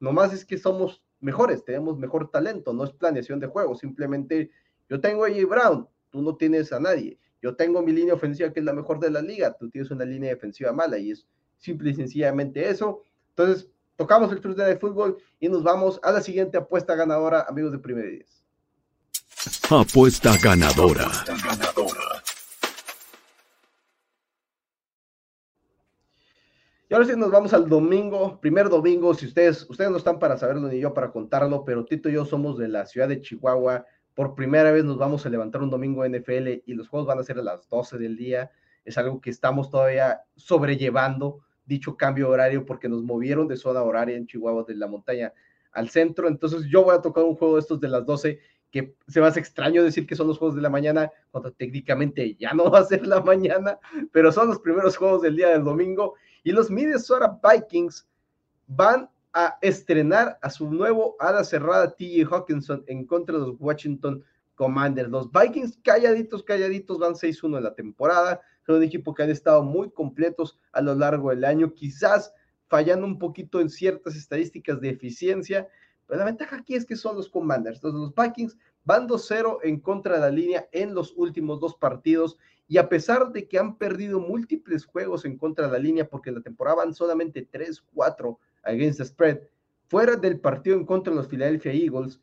nomás 0.00 0.32
es 0.32 0.44
que 0.44 0.58
somos 0.58 1.02
mejores, 1.20 1.64
tenemos 1.64 1.98
mejor 1.98 2.30
talento, 2.30 2.72
no 2.72 2.84
es 2.84 2.92
planeación 2.92 3.40
de 3.40 3.46
juego, 3.46 3.74
simplemente 3.74 4.50
yo 4.88 5.00
tengo 5.00 5.24
a 5.24 5.30
J. 5.30 5.46
Brown, 5.46 5.88
tú 6.10 6.20
no 6.20 6.36
tienes 6.36 6.72
a 6.72 6.80
nadie, 6.80 7.18
yo 7.40 7.56
tengo 7.56 7.82
mi 7.82 7.92
línea 7.92 8.14
ofensiva 8.14 8.52
que 8.52 8.60
es 8.60 8.66
la 8.66 8.72
mejor 8.72 9.00
de 9.00 9.10
la 9.10 9.22
liga, 9.22 9.56
tú 9.56 9.70
tienes 9.70 9.90
una 9.90 10.04
línea 10.04 10.30
defensiva 10.30 10.72
mala 10.72 10.98
y 10.98 11.12
es 11.12 11.26
simple 11.58 11.90
y 11.90 11.94
sencillamente 11.94 12.68
eso. 12.68 13.02
Entonces, 13.30 13.70
tocamos 13.96 14.30
el 14.32 14.40
Tuesday 14.40 14.74
de 14.74 14.78
fútbol 14.78 15.16
y 15.40 15.48
nos 15.48 15.62
vamos 15.62 16.00
a 16.02 16.12
la 16.12 16.20
siguiente 16.20 16.58
apuesta 16.58 16.94
ganadora, 16.94 17.46
amigos 17.48 17.72
de 17.72 17.78
Primer 17.78 18.10
10. 18.10 18.44
Apuesta 19.70 20.36
ganadora. 20.42 21.10
Y 26.88 26.94
ahora 26.94 27.06
sí 27.06 27.14
nos 27.16 27.32
vamos 27.32 27.52
al 27.52 27.68
domingo, 27.68 28.40
primer 28.40 28.68
domingo, 28.68 29.12
si 29.12 29.26
ustedes, 29.26 29.68
ustedes 29.68 29.90
no 29.90 29.96
están 29.96 30.20
para 30.20 30.38
saberlo 30.38 30.68
ni 30.68 30.78
yo 30.78 30.94
para 30.94 31.10
contarlo, 31.10 31.64
pero 31.64 31.84
Tito 31.84 32.08
y 32.08 32.12
yo 32.12 32.24
somos 32.24 32.58
de 32.58 32.68
la 32.68 32.86
ciudad 32.86 33.08
de 33.08 33.20
Chihuahua. 33.20 33.84
Por 34.14 34.36
primera 34.36 34.70
vez 34.70 34.84
nos 34.84 34.96
vamos 34.96 35.26
a 35.26 35.28
levantar 35.28 35.62
un 35.62 35.70
domingo 35.70 36.06
NFL 36.06 36.62
y 36.64 36.74
los 36.74 36.88
juegos 36.88 37.08
van 37.08 37.18
a 37.18 37.24
ser 37.24 37.40
a 37.40 37.42
las 37.42 37.68
12 37.68 37.98
del 37.98 38.16
día. 38.16 38.52
Es 38.84 38.98
algo 38.98 39.20
que 39.20 39.30
estamos 39.30 39.68
todavía 39.68 40.20
sobrellevando, 40.36 41.40
dicho 41.64 41.96
cambio 41.96 42.30
horario, 42.30 42.64
porque 42.64 42.88
nos 42.88 43.02
movieron 43.02 43.48
de 43.48 43.56
zona 43.56 43.82
horaria 43.82 44.16
en 44.16 44.28
Chihuahua, 44.28 44.62
de 44.62 44.76
la 44.76 44.86
montaña 44.86 45.32
al 45.72 45.88
centro. 45.88 46.28
Entonces 46.28 46.66
yo 46.70 46.84
voy 46.84 46.94
a 46.94 47.02
tocar 47.02 47.24
un 47.24 47.34
juego 47.34 47.56
de 47.56 47.62
estos 47.62 47.80
de 47.80 47.88
las 47.88 48.06
12 48.06 48.38
que 48.70 48.94
se 49.08 49.20
me 49.20 49.26
hace 49.26 49.40
extraño 49.40 49.82
decir 49.82 50.06
que 50.06 50.14
son 50.14 50.28
los 50.28 50.38
juegos 50.38 50.54
de 50.54 50.62
la 50.62 50.70
mañana, 50.70 51.10
cuando 51.32 51.50
técnicamente 51.50 52.36
ya 52.36 52.52
no 52.52 52.70
va 52.70 52.78
a 52.78 52.84
ser 52.84 53.04
la 53.08 53.22
mañana, 53.22 53.80
pero 54.12 54.30
son 54.30 54.46
los 54.46 54.60
primeros 54.60 54.96
juegos 54.96 55.22
del 55.22 55.34
día 55.34 55.48
del 55.48 55.64
domingo 55.64 56.14
y 56.46 56.52
los 56.52 56.70
Minnesota 56.70 57.40
Vikings 57.42 58.06
van 58.68 59.10
a 59.32 59.58
estrenar 59.62 60.38
a 60.40 60.48
su 60.48 60.70
nuevo 60.70 61.16
ala 61.18 61.42
cerrada 61.42 61.90
TJ 61.96 62.24
Hawkinson 62.30 62.84
en 62.86 63.04
contra 63.04 63.36
de 63.36 63.48
los 63.48 63.56
Washington 63.58 64.22
Commanders. 64.54 65.10
Los 65.10 65.28
Vikings 65.32 65.76
calladitos, 65.82 66.44
calladitos 66.44 67.00
van 67.00 67.14
6-1 67.14 67.56
en 67.56 67.64
la 67.64 67.74
temporada. 67.74 68.40
Son 68.64 68.76
un 68.76 68.84
equipo 68.84 69.12
que 69.12 69.24
han 69.24 69.30
estado 69.30 69.64
muy 69.64 69.90
completos 69.90 70.56
a 70.70 70.80
lo 70.82 70.94
largo 70.94 71.30
del 71.30 71.44
año, 71.44 71.74
quizás 71.74 72.32
fallando 72.68 73.08
un 73.08 73.18
poquito 73.18 73.60
en 73.60 73.68
ciertas 73.68 74.14
estadísticas 74.14 74.80
de 74.80 74.90
eficiencia, 74.90 75.66
pero 76.06 76.20
la 76.20 76.26
ventaja 76.26 76.58
aquí 76.58 76.76
es 76.76 76.86
que 76.86 76.94
son 76.94 77.16
los 77.16 77.28
Commanders. 77.28 77.78
Entonces, 77.78 78.00
los 78.02 78.14
Vikings 78.14 78.56
van 78.86 79.06
2-0 79.06 79.58
en 79.64 79.80
contra 79.80 80.14
de 80.14 80.20
la 80.20 80.30
línea 80.30 80.68
en 80.72 80.94
los 80.94 81.12
últimos 81.16 81.60
dos 81.60 81.74
partidos 81.74 82.38
y 82.68 82.78
a 82.78 82.88
pesar 82.88 83.32
de 83.32 83.46
que 83.46 83.58
han 83.58 83.76
perdido 83.76 84.20
múltiples 84.20 84.86
juegos 84.86 85.24
en 85.24 85.36
contra 85.36 85.66
de 85.66 85.72
la 85.72 85.78
línea, 85.78 86.08
porque 86.08 86.30
en 86.30 86.36
la 86.36 86.42
temporada 86.42 86.76
van 86.76 86.94
solamente 86.94 87.48
3-4 87.50 88.38
against 88.62 88.98
the 88.98 89.04
spread, 89.04 89.40
fuera 89.88 90.16
del 90.16 90.40
partido 90.40 90.76
en 90.76 90.86
contra 90.86 91.12
de 91.12 91.18
los 91.18 91.28
Philadelphia 91.28 91.72
Eagles, 91.72 92.20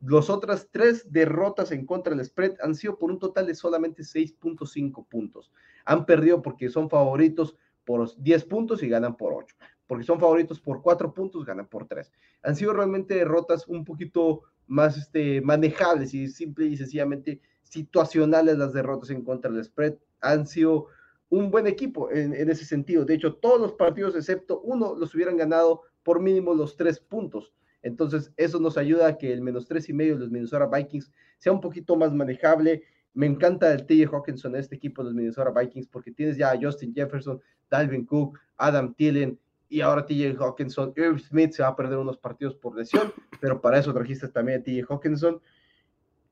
las 0.00 0.30
otras 0.30 0.68
tres 0.70 1.12
derrotas 1.12 1.72
en 1.72 1.86
contra 1.86 2.14
del 2.14 2.24
spread 2.24 2.56
han 2.62 2.74
sido 2.74 2.98
por 2.98 3.10
un 3.10 3.18
total 3.18 3.46
de 3.46 3.54
solamente 3.54 4.02
6.5 4.02 5.06
puntos. 5.06 5.52
Han 5.84 6.06
perdido 6.06 6.42
porque 6.42 6.70
son 6.70 6.88
favoritos 6.88 7.56
por 7.84 8.08
10 8.16 8.44
puntos 8.44 8.82
y 8.82 8.88
ganan 8.88 9.16
por 9.16 9.34
8. 9.34 9.54
Porque 9.86 10.04
son 10.04 10.18
favoritos 10.18 10.60
por 10.60 10.80
4 10.82 11.12
puntos, 11.12 11.44
ganan 11.44 11.66
por 11.66 11.86
3. 11.86 12.10
Han 12.44 12.56
sido 12.56 12.72
realmente 12.72 13.14
derrotas 13.14 13.68
un 13.68 13.84
poquito 13.84 14.42
más 14.70 14.96
este, 14.96 15.40
manejables 15.40 16.14
y 16.14 16.28
simple 16.28 16.66
y 16.66 16.76
sencillamente 16.76 17.40
situacionales 17.64 18.56
las 18.56 18.72
derrotas 18.72 19.10
en 19.10 19.24
contra 19.24 19.50
del 19.50 19.64
spread. 19.64 19.96
Han 20.20 20.46
sido 20.46 20.86
un 21.28 21.50
buen 21.50 21.66
equipo 21.66 22.10
en, 22.12 22.32
ese 22.48 22.64
sentido. 22.64 23.04
De 23.04 23.14
hecho, 23.14 23.34
todos 23.34 23.60
los 23.60 23.72
partidos, 23.72 24.14
excepto 24.14 24.60
uno, 24.60 24.94
los 24.94 25.12
hubieran 25.14 25.36
ganado 25.36 25.82
por 26.04 26.20
mínimo 26.20 26.54
los 26.54 26.76
tres 26.76 27.00
puntos. 27.00 27.52
Entonces, 27.82 28.32
eso 28.36 28.60
nos 28.60 28.78
ayuda 28.78 29.08
a 29.08 29.18
que 29.18 29.32
el 29.32 29.40
menos 29.40 29.66
tres 29.66 29.88
y 29.88 29.92
medio 29.92 30.14
de 30.14 30.20
los 30.20 30.30
Minnesota 30.30 30.66
Vikings 30.66 31.10
sea 31.38 31.52
un 31.52 31.60
poquito 31.60 31.96
más 31.96 32.12
manejable. 32.12 32.84
Me 33.12 33.26
encanta 33.26 33.72
el 33.72 33.86
TJ 33.86 34.06
Hawkinson, 34.06 34.54
este 34.54 34.76
equipo 34.76 35.02
de 35.02 35.06
los 35.06 35.14
Minnesota 35.14 35.50
Vikings, 35.50 35.88
porque 35.88 36.12
tienes 36.12 36.36
ya 36.36 36.52
a 36.52 36.60
Justin 36.60 36.94
Jefferson, 36.94 37.40
Dalvin 37.68 38.06
Cook, 38.06 38.38
Adam 38.56 38.94
Thielen 38.94 39.36
y 39.70 39.80
ahora 39.80 40.04
TJ 40.04 40.36
Hawkinson. 40.38 40.92
Irv 40.96 41.18
Smith 41.20 41.52
se 41.52 41.62
va 41.62 41.68
a 41.68 41.76
perder 41.76 41.96
unos 41.96 42.18
partidos 42.18 42.54
por 42.56 42.76
lesión, 42.76 43.12
pero 43.40 43.60
para 43.60 43.78
eso 43.78 43.94
trajiste 43.94 44.28
también 44.28 44.60
a 44.60 44.64
TJ 44.64 44.84
Hawkinson. 44.90 45.40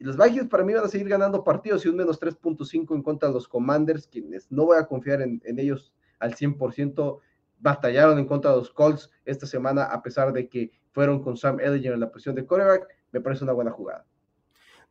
Los 0.01 0.16
Vikings 0.16 0.48
para 0.48 0.64
mí 0.64 0.74
van 0.74 0.85
a 0.85 0.88
seguir 0.88 1.09
ganando 1.09 1.42
partidos 1.42 1.87
y 1.87 1.88
un 1.88 1.96
menos 1.96 2.20
3.5 2.20 2.94
en 2.94 3.03
contra 3.03 3.29
de 3.29 3.35
los 3.35 3.48
Commanders, 3.48 4.07
quienes 4.07 4.51
no 4.51 4.66
voy 4.66 4.79
a 4.79 4.87
confiar 4.87 5.22
en, 5.22 5.40
ellos 5.44 5.92
al 6.18 6.35
100%. 6.35 7.20
Batallaron 7.61 8.18
en 8.18 8.27
contra 8.27 8.53
de 8.53 8.59
los 8.59 8.70
Colts 8.70 9.11
esta 9.24 9.46
semana, 9.46 9.85
a 9.85 10.03
pesar 10.03 10.33
de 10.33 10.48
que 10.48 10.70
fueron 10.92 11.22
con 11.22 11.37
Sam 11.37 11.59
Ellinger 11.61 11.94
en 11.94 12.01
la 12.01 12.11
posición 12.11 12.35
de 12.35 12.44
quarterback. 12.44 12.87
Me 13.11 13.20
parece 13.20 13.42
una 13.42 13.53
buena 13.53 13.70
jugada. 13.70 14.05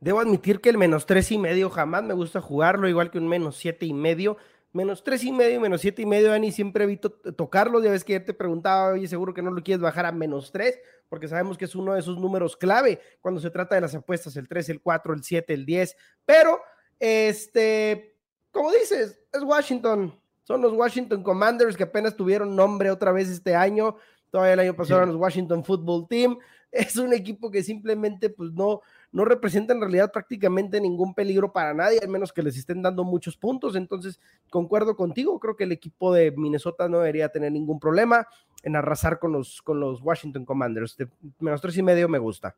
Debo 0.00 0.20
admitir 0.20 0.60
que 0.60 0.68
el 0.68 0.78
menos 0.78 1.06
tres 1.06 1.32
y 1.32 1.38
medio 1.38 1.70
jamás 1.70 2.04
me 2.04 2.14
gusta 2.14 2.40
jugarlo, 2.40 2.88
igual 2.88 3.10
que 3.10 3.18
un 3.18 3.28
menos 3.28 3.56
siete 3.56 3.86
y 3.86 3.94
medio. 3.94 4.36
Menos 4.72 5.02
tres 5.02 5.24
y 5.24 5.32
medio, 5.32 5.60
menos 5.60 5.80
siete 5.80 6.02
y 6.02 6.06
medio, 6.06 6.28
Dani, 6.28 6.52
siempre 6.52 6.84
evito 6.84 7.10
tocarlo. 7.10 7.82
Ya 7.82 7.90
ves 7.90 8.04
que 8.04 8.20
te 8.20 8.34
preguntaba, 8.34 8.92
oye, 8.92 9.08
seguro 9.08 9.32
que 9.32 9.42
no 9.42 9.50
lo 9.50 9.62
quieres 9.62 9.80
bajar 9.80 10.06
a 10.06 10.12
menos 10.12 10.52
tres 10.52 10.78
porque 11.08 11.28
sabemos 11.28 11.56
que 11.56 11.64
es 11.64 11.74
uno 11.74 11.94
de 11.94 12.00
esos 12.00 12.18
números 12.18 12.56
clave 12.56 13.00
cuando 13.20 13.40
se 13.40 13.50
trata 13.50 13.74
de 13.74 13.80
las 13.80 13.94
apuestas, 13.94 14.36
el 14.36 14.48
3, 14.48 14.68
el 14.70 14.80
4, 14.80 15.14
el 15.14 15.22
7, 15.22 15.54
el 15.54 15.66
10, 15.66 15.96
pero, 16.24 16.60
este, 16.98 18.16
como 18.50 18.70
dices, 18.72 19.18
es 19.32 19.42
Washington, 19.42 20.14
son 20.44 20.60
los 20.60 20.72
Washington 20.72 21.22
Commanders 21.22 21.76
que 21.76 21.84
apenas 21.84 22.16
tuvieron 22.16 22.54
nombre 22.54 22.90
otra 22.90 23.12
vez 23.12 23.28
este 23.28 23.54
año, 23.54 23.96
todavía 24.30 24.54
el 24.54 24.60
año 24.60 24.76
pasado 24.76 25.00
eran 25.00 25.12
los 25.12 25.20
Washington 25.20 25.64
Football 25.64 26.06
Team, 26.08 26.38
es 26.70 26.96
un 26.96 27.12
equipo 27.12 27.50
que 27.50 27.62
simplemente 27.62 28.28
pues 28.28 28.52
no, 28.52 28.82
no 29.10 29.24
representa 29.24 29.72
en 29.72 29.80
realidad 29.80 30.12
prácticamente 30.12 30.80
ningún 30.80 31.14
peligro 31.14 31.52
para 31.52 31.72
nadie, 31.74 31.98
al 32.00 32.08
menos 32.08 32.32
que 32.32 32.42
les 32.42 32.56
estén 32.56 32.82
dando 32.82 33.04
muchos 33.04 33.36
puntos. 33.36 33.74
Entonces, 33.76 34.20
concuerdo 34.50 34.96
contigo, 34.96 35.38
creo 35.40 35.56
que 35.56 35.64
el 35.64 35.72
equipo 35.72 36.12
de 36.12 36.32
Minnesota 36.32 36.88
no 36.88 36.98
debería 36.98 37.28
tener 37.30 37.52
ningún 37.52 37.80
problema 37.80 38.26
en 38.62 38.76
arrasar 38.76 39.18
con 39.18 39.32
los, 39.32 39.62
con 39.62 39.80
los 39.80 40.02
Washington 40.02 40.44
Commanders. 40.44 40.96
De 40.96 41.08
menos 41.40 41.60
tres 41.60 41.76
y 41.78 41.82
medio 41.82 42.08
me 42.08 42.18
gusta. 42.18 42.56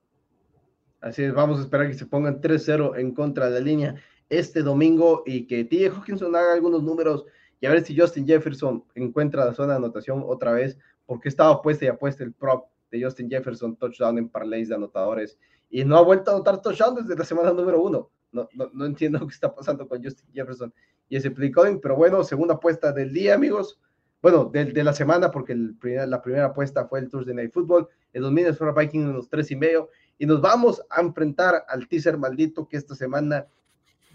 Así 1.01 1.23
es, 1.23 1.33
vamos 1.33 1.59
a 1.59 1.63
esperar 1.63 1.89
que 1.89 1.95
se 1.95 2.07
pongan 2.07 2.41
3-0 2.41 2.99
en 2.99 3.15
contra 3.15 3.47
de 3.49 3.53
la 3.53 3.61
línea 3.61 3.95
este 4.29 4.63
domingo 4.63 5.23
y 5.27 5.47
que 5.47 5.65
T. 5.65 5.89
Hawkinson 5.89 6.35
haga 6.37 6.53
algunos 6.53 6.83
números 6.83 7.27
y 7.61 7.67
a 7.67 7.71
ver 7.71 7.85
si 7.85 7.99
Justin 7.99 8.27
Jefferson 8.27 8.85
encuentra 8.95 9.45
la 9.45 9.53
zona 9.53 9.73
de 9.73 9.79
anotación 9.79 10.23
otra 10.27 10.53
vez, 10.53 10.79
porque 11.05 11.29
estaba 11.29 11.55
apuesta 11.55 11.85
y 11.85 11.89
apuesta 11.89 12.25
el 12.25 12.33
prop 12.33 12.69
de 12.91 13.03
Justin 13.03 13.29
Jefferson, 13.29 13.77
touchdown 13.77 14.19
en 14.19 14.29
parlays 14.29 14.69
de 14.69 14.77
anotadores, 14.77 15.39
y 15.71 15.85
no 15.85 15.97
ha 15.97 16.03
vuelto 16.03 16.31
a 16.31 16.35
anotar 16.35 16.61
touchdown 16.61 16.97
desde 16.97 17.17
la 17.17 17.25
semana 17.25 17.53
número 17.53 17.81
uno. 17.81 18.11
No, 18.33 18.49
no, 18.53 18.85
entiendo 18.85 19.19
qué 19.27 19.35
está 19.35 19.55
pasando 19.55 19.89
con 19.89 20.03
Justin 20.03 20.29
Jefferson 20.33 20.73
y 21.09 21.17
ese 21.17 21.31
play 21.31 21.51
calling, 21.51 21.81
pero 21.81 21.97
bueno, 21.97 22.23
segunda 22.23 22.55
apuesta 22.55 22.93
del 22.93 23.13
día, 23.13 23.35
amigos. 23.35 23.81
Bueno, 24.23 24.45
de, 24.45 24.67
de 24.67 24.85
la 24.85 24.93
semana, 24.93 25.31
porque 25.31 25.55
el 25.55 25.77
la 25.83 26.21
primera 26.21 26.47
apuesta 26.47 26.87
fue 26.87 26.99
el 26.99 27.09
Thursday 27.09 27.35
Night 27.35 27.53
Football, 27.53 27.89
el 28.13 28.23
2000 28.23 28.55
fueron 28.55 28.77
Vikings 28.77 29.05
en 29.07 29.13
los 29.15 29.29
tres 29.29 29.51
y 29.51 29.57
medio, 29.57 29.89
y 30.19 30.27
nos 30.27 30.43
vamos 30.43 30.83
a 30.91 31.01
enfrentar 31.01 31.65
al 31.67 31.89
teaser 31.89 32.19
maldito 32.19 32.69
que 32.69 32.77
esta 32.77 32.95
semana 32.95 33.47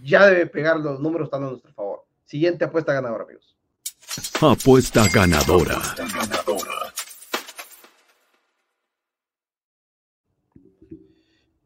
ya 0.03 0.27
debe 0.27 0.45
pegar 0.45 0.79
los 0.79 0.99
números 0.99 1.25
están 1.27 1.43
a 1.43 1.49
nuestro 1.49 1.73
favor. 1.73 2.05
Siguiente 2.23 2.65
apuesta 2.65 2.93
ganadora, 2.93 3.23
amigos. 3.23 3.55
Apuesta 4.41 5.07
ganadora. 5.11 5.81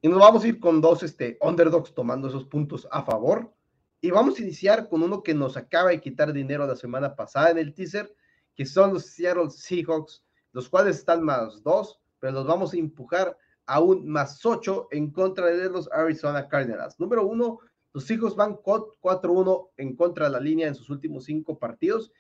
Y 0.02 0.08
nos 0.08 0.20
vamos 0.20 0.44
a 0.44 0.48
ir 0.48 0.60
con 0.60 0.80
dos 0.80 1.04
este, 1.04 1.38
underdogs 1.42 1.94
tomando 1.94 2.30
esos 2.30 2.46
puntos 2.46 2.88
a 2.92 3.04
favor. 3.04 3.54
Y 4.02 4.12
vamos 4.12 4.40
a 4.40 4.44
iniciar 4.44 4.88
con 4.88 5.04
uno 5.04 5.24
que 5.24 5.34
nos 5.34 5.58
acaba 5.58 5.90
de 5.90 6.00
quitar 6.00 6.32
dinero 6.32 6.66
la 6.66 6.76
semana 6.76 7.16
pasada 7.16 7.52
en 7.52 7.58
el 7.58 7.74
teaser, 7.74 8.16
que 8.56 8.66
son 8.66 8.94
los 8.94 9.08
Seattle 9.08 9.50
Seahawks, 9.50 10.24
los 10.54 10.70
cuales 10.70 10.98
están 10.98 11.22
más 11.22 11.62
dos, 11.64 12.00
pero 12.20 12.34
los 12.34 12.48
vamos 12.48 12.74
a 12.74 12.78
empujar 12.78 13.38
a 13.66 13.82
un 13.82 14.08
más 14.08 14.46
ocho 14.46 14.88
en 14.92 15.12
contra 15.12 15.48
de 15.48 15.70
los 15.70 15.92
Arizona 15.92 16.48
Cardinals. 16.48 17.00
Número 17.00 17.28
uno, 17.28 17.60
los 17.94 18.10
hijos 18.10 18.36
van 18.36 18.56
4-1 18.56 19.70
en 19.78 19.96
contra 19.96 20.26
de 20.26 20.32
la 20.32 20.40
línea 20.40 20.68
en 20.68 20.76
sus 20.76 20.90
últimos 20.90 21.26
cinco 21.26 21.60
partidos. 21.60 22.12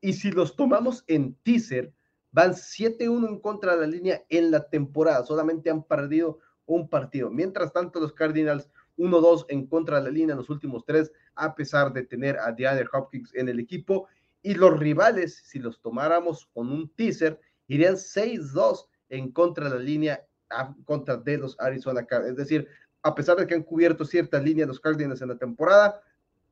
Y 0.00 0.14
si 0.14 0.30
los 0.30 0.56
tomamos 0.56 1.04
en 1.06 1.34
teaser, 1.42 1.92
van 2.32 2.52
7-1 2.52 3.28
en 3.28 3.40
contra 3.40 3.74
de 3.74 3.80
la 3.82 3.86
línea 3.86 4.24
en 4.28 4.50
la 4.50 4.68
temporada. 4.68 5.24
Solamente 5.24 5.70
han 5.70 5.82
perdido 5.82 6.38
un 6.66 6.88
partido. 6.88 7.30
Mientras 7.30 7.72
tanto, 7.72 8.00
los 8.00 8.12
Cardinals 8.12 8.68
1-2 8.98 9.46
en 9.48 9.66
contra 9.66 9.98
de 9.98 10.04
la 10.04 10.10
línea 10.10 10.32
en 10.32 10.38
los 10.38 10.50
últimos 10.50 10.84
tres, 10.84 11.12
a 11.34 11.54
pesar 11.54 11.92
de 11.92 12.02
tener 12.04 12.38
a 12.38 12.52
DeAndre 12.52 12.86
Hopkins 12.92 13.34
en 13.34 13.48
el 13.48 13.60
equipo. 13.60 14.08
Y 14.42 14.54
los 14.54 14.78
rivales, 14.78 15.42
si 15.44 15.58
los 15.58 15.80
tomáramos 15.80 16.46
con 16.52 16.70
un 16.70 16.88
teaser, 16.90 17.40
irían 17.68 17.94
6-2 17.94 18.86
en 19.08 19.32
contra 19.32 19.68
de 19.68 19.76
la 19.76 19.82
línea 19.82 20.26
a, 20.50 20.74
contra 20.84 21.16
de 21.16 21.38
los 21.38 21.58
Arizona 21.58 22.06
Cardinals. 22.06 22.38
Es 22.38 22.48
decir, 22.48 22.68
a 23.02 23.14
pesar 23.14 23.36
de 23.36 23.46
que 23.46 23.54
han 23.54 23.62
cubierto 23.62 24.04
ciertas 24.04 24.42
líneas 24.42 24.68
los 24.68 24.80
Cardinals 24.80 25.22
en 25.22 25.28
la 25.28 25.38
temporada, 25.38 26.00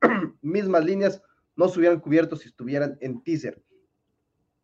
mismas 0.41 0.85
líneas 0.85 1.21
no 1.55 1.69
se 1.69 1.79
hubieran 1.79 1.99
cubierto 1.99 2.35
si 2.35 2.49
estuvieran 2.49 2.97
en 3.01 3.21
teaser. 3.23 3.61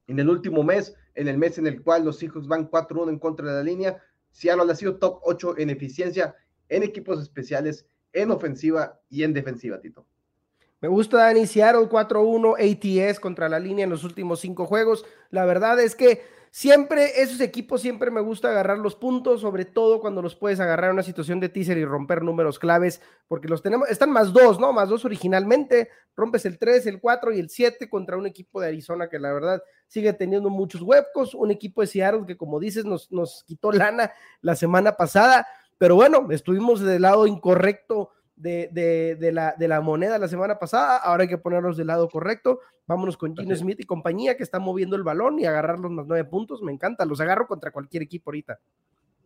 En 0.08 0.20
el 0.20 0.30
último 0.30 0.64
mes, 0.64 0.96
en 1.16 1.28
el 1.28 1.38
mes 1.38 1.58
en 1.58 1.68
el 1.68 1.82
cual 1.82 2.04
los 2.04 2.22
hijos 2.22 2.48
van 2.48 2.70
4-1 2.70 3.10
en 3.10 3.20
contra 3.20 3.48
de 3.50 3.54
la 3.54 3.64
línea, 3.64 4.04
Seattle 4.32 4.72
ha 4.72 4.76
sido 4.76 4.98
top 4.98 5.20
8 5.24 5.56
en 5.58 5.70
eficiencia, 5.70 6.36
en 6.70 6.84
equipos 6.84 7.22
especiales, 7.22 7.86
en 8.14 8.32
ofensiva 8.32 9.00
y 9.10 9.24
en 9.24 9.34
defensiva, 9.34 9.80
Tito. 9.80 10.06
Me 10.82 10.88
gusta 10.88 11.18
Dani 11.18 11.46
Seattle 11.46 11.88
4-1 11.88 12.56
ATS 12.58 13.20
contra 13.20 13.48
la 13.48 13.60
línea 13.60 13.84
en 13.84 13.92
los 13.92 14.04
últimos 14.04 14.40
cinco 14.40 14.66
juegos. 14.66 15.06
La 15.32 15.46
verdad 15.46 15.80
es 15.80 15.96
que 15.96 16.22
Siempre, 16.54 17.22
esos 17.22 17.40
equipos 17.40 17.80
siempre 17.80 18.12
me 18.12 18.20
gusta 18.20 18.50
agarrar 18.50 18.78
los 18.78 18.96
puntos, 18.96 19.40
sobre 19.40 19.64
todo 19.64 20.02
cuando 20.02 20.22
los 20.22 20.36
puedes 20.36 20.60
agarrar 20.60 20.90
en 20.90 20.96
una 20.96 21.04
situación 21.04 21.40
de 21.40 21.48
teaser 21.48 21.78
y 21.78 21.86
romper 21.86 22.24
números 22.24 22.60
claves, 22.60 23.02
porque 23.30 23.48
los 23.48 23.62
tenemos, 23.62 23.88
están 23.90 24.12
más 24.12 24.34
dos, 24.34 24.60
¿no? 24.60 24.74
Más 24.74 24.90
dos 24.90 25.06
originalmente, 25.06 25.88
rompes 26.14 26.46
el 26.46 26.60
3, 26.60 26.88
el 26.88 27.00
4 27.00 27.32
y 27.32 27.40
el 27.40 27.50
7 27.50 27.90
contra 27.90 28.18
un 28.18 28.28
equipo 28.28 28.60
de 28.60 28.68
Arizona 28.68 29.08
que 29.08 29.18
la 29.18 29.32
verdad 29.32 29.64
sigue 29.88 30.12
teniendo 30.12 30.50
muchos 30.50 30.82
huecos, 30.82 31.34
un 31.36 31.52
equipo 31.52 31.80
de 31.80 31.88
Seattle 31.88 32.26
que 32.28 32.36
como 32.36 32.60
dices 32.60 32.84
nos, 32.84 33.10
nos 33.14 33.46
quitó 33.46 33.72
lana 33.72 34.12
la 34.42 34.58
semana 34.58 34.98
pasada, 34.98 35.48
pero 35.78 35.96
bueno, 35.96 36.28
estuvimos 36.32 36.82
del 36.82 37.04
lado 37.04 37.28
incorrecto 37.28 38.10
de, 38.42 39.32
la, 39.34 39.56
de 39.58 39.68
la 39.68 39.82
moneda 39.82 40.18
la 40.18 40.28
semana 40.28 40.58
pasada, 40.60 40.98
ahora 40.98 41.24
hay 41.24 41.30
que 41.30 41.38
ponerlos 41.38 41.78
del 41.78 41.88
lado 41.88 42.10
correcto. 42.10 42.60
Vámonos 42.88 43.16
con 43.18 43.36
Gino 43.36 43.56
Smith 43.56 43.80
y 43.80 43.86
compañía 43.86 44.36
que 44.36 44.44
está 44.44 44.60
moviendo 44.60 44.96
el 44.96 45.04
balón 45.04 45.40
y 45.40 45.46
agarrar 45.46 45.80
los 45.80 45.92
más 45.92 46.06
nueve 46.08 46.28
puntos. 46.28 46.62
Me 46.62 46.72
encanta, 46.72 47.06
los 47.06 47.22
agarro 47.22 47.48
contra 47.48 47.72
cualquier 47.72 48.04
equipo 48.04 48.30
ahorita. 48.30 48.60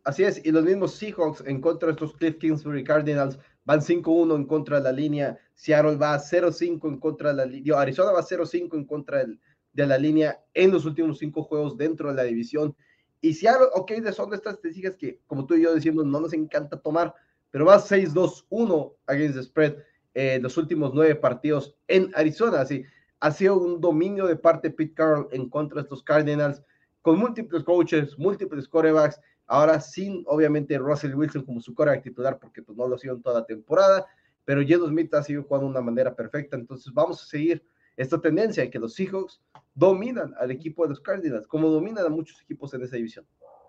Así 0.04 0.22
es, 0.22 0.44
y 0.44 0.52
los 0.52 0.64
mismos 0.64 0.94
Seahawks 0.94 1.42
en 1.46 1.60
contra 1.60 1.88
de 1.88 1.92
estos 1.94 2.12
Cliff 2.14 2.36
Kingsbury 2.38 2.84
Cardinals 2.84 3.40
van 3.64 3.80
5-1 3.80 4.36
en 4.36 4.44
contra 4.44 4.76
de 4.76 4.84
la 4.84 4.92
línea. 4.92 5.36
Seattle 5.54 5.96
va 5.96 6.16
0-5 6.16 6.88
en 6.88 7.00
contra 7.00 7.30
de 7.30 7.34
la 7.34 7.44
línea. 7.46 7.80
Arizona 7.80 8.12
va 8.12 8.22
0-5 8.22 8.74
en 8.74 8.84
contra 8.84 9.24
de 9.72 9.86
la 9.86 9.98
línea 9.98 10.40
en 10.54 10.70
los 10.70 10.84
últimos 10.84 11.18
cinco 11.18 11.42
juegos 11.42 11.76
dentro 11.76 12.08
de 12.10 12.14
la 12.14 12.22
división. 12.22 12.76
Y 13.20 13.34
Seattle, 13.34 13.66
ok, 13.74 13.92
son 14.12 14.30
de 14.30 14.36
estas 14.36 14.54
estadísticas 14.54 14.96
que, 14.96 15.20
como 15.26 15.44
tú 15.44 15.54
y 15.54 15.62
yo 15.62 15.74
decimos, 15.74 16.06
no 16.06 16.20
nos 16.20 16.32
encanta 16.32 16.80
tomar, 16.80 17.12
pero 17.56 17.64
va 17.64 17.78
6-2-1 17.78 18.92
against 19.06 19.34
the 19.34 19.42
spread 19.42 19.76
en 20.12 20.42
los 20.42 20.58
últimos 20.58 20.92
nueve 20.92 21.14
partidos 21.14 21.74
en 21.88 22.12
Arizona. 22.14 22.60
Así, 22.60 22.84
ha 23.18 23.30
sido 23.30 23.56
un 23.56 23.80
dominio 23.80 24.26
de 24.26 24.36
parte 24.36 24.68
de 24.68 24.74
Pete 24.74 24.92
Carroll 24.92 25.28
en 25.30 25.48
contra 25.48 25.76
de 25.76 25.84
estos 25.84 26.02
Cardinals, 26.02 26.62
con 27.00 27.18
múltiples 27.18 27.64
coaches, 27.64 28.18
múltiples 28.18 28.68
corebacks, 28.68 29.18
ahora 29.46 29.80
sin, 29.80 30.22
obviamente, 30.26 30.76
Russell 30.76 31.14
Wilson 31.14 31.46
como 31.46 31.62
su 31.62 31.74
coreback 31.74 32.02
titular, 32.02 32.38
porque 32.38 32.60
pues, 32.60 32.76
no 32.76 32.86
lo 32.86 32.96
ha 32.96 32.98
sido 32.98 33.14
en 33.14 33.22
toda 33.22 33.40
la 33.40 33.46
temporada, 33.46 34.04
pero 34.44 34.60
Jado 34.60 34.86
Smith 34.88 35.14
ha 35.14 35.22
sido 35.22 35.42
jugando 35.42 35.68
de 35.68 35.70
una 35.70 35.80
manera 35.80 36.14
perfecta, 36.14 36.58
entonces 36.58 36.92
vamos 36.92 37.22
a 37.22 37.24
seguir 37.24 37.64
esta 37.96 38.20
tendencia 38.20 38.64
de 38.64 38.70
que 38.70 38.78
los 38.78 38.92
Seahawks 38.92 39.40
dominan 39.74 40.34
al 40.38 40.50
equipo 40.50 40.82
de 40.82 40.90
los 40.90 41.00
Cardinals, 41.00 41.46
como 41.46 41.70
dominan 41.70 42.04
a 42.04 42.10
muchos 42.10 42.38
equipos 42.42 42.74
en 42.74 42.82
esa 42.82 42.96
división. 42.96 43.26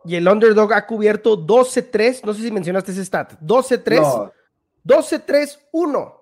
Y 0.07 0.15
el 0.15 0.27
underdog 0.27 0.73
ha 0.73 0.85
cubierto 0.85 1.37
12-3, 1.37 2.23
no 2.23 2.33
sé 2.33 2.41
si 2.41 2.51
mencionaste 2.51 2.91
ese 2.91 3.03
stat, 3.03 3.33
12-3, 3.41 4.31
12-3-1 4.85 6.17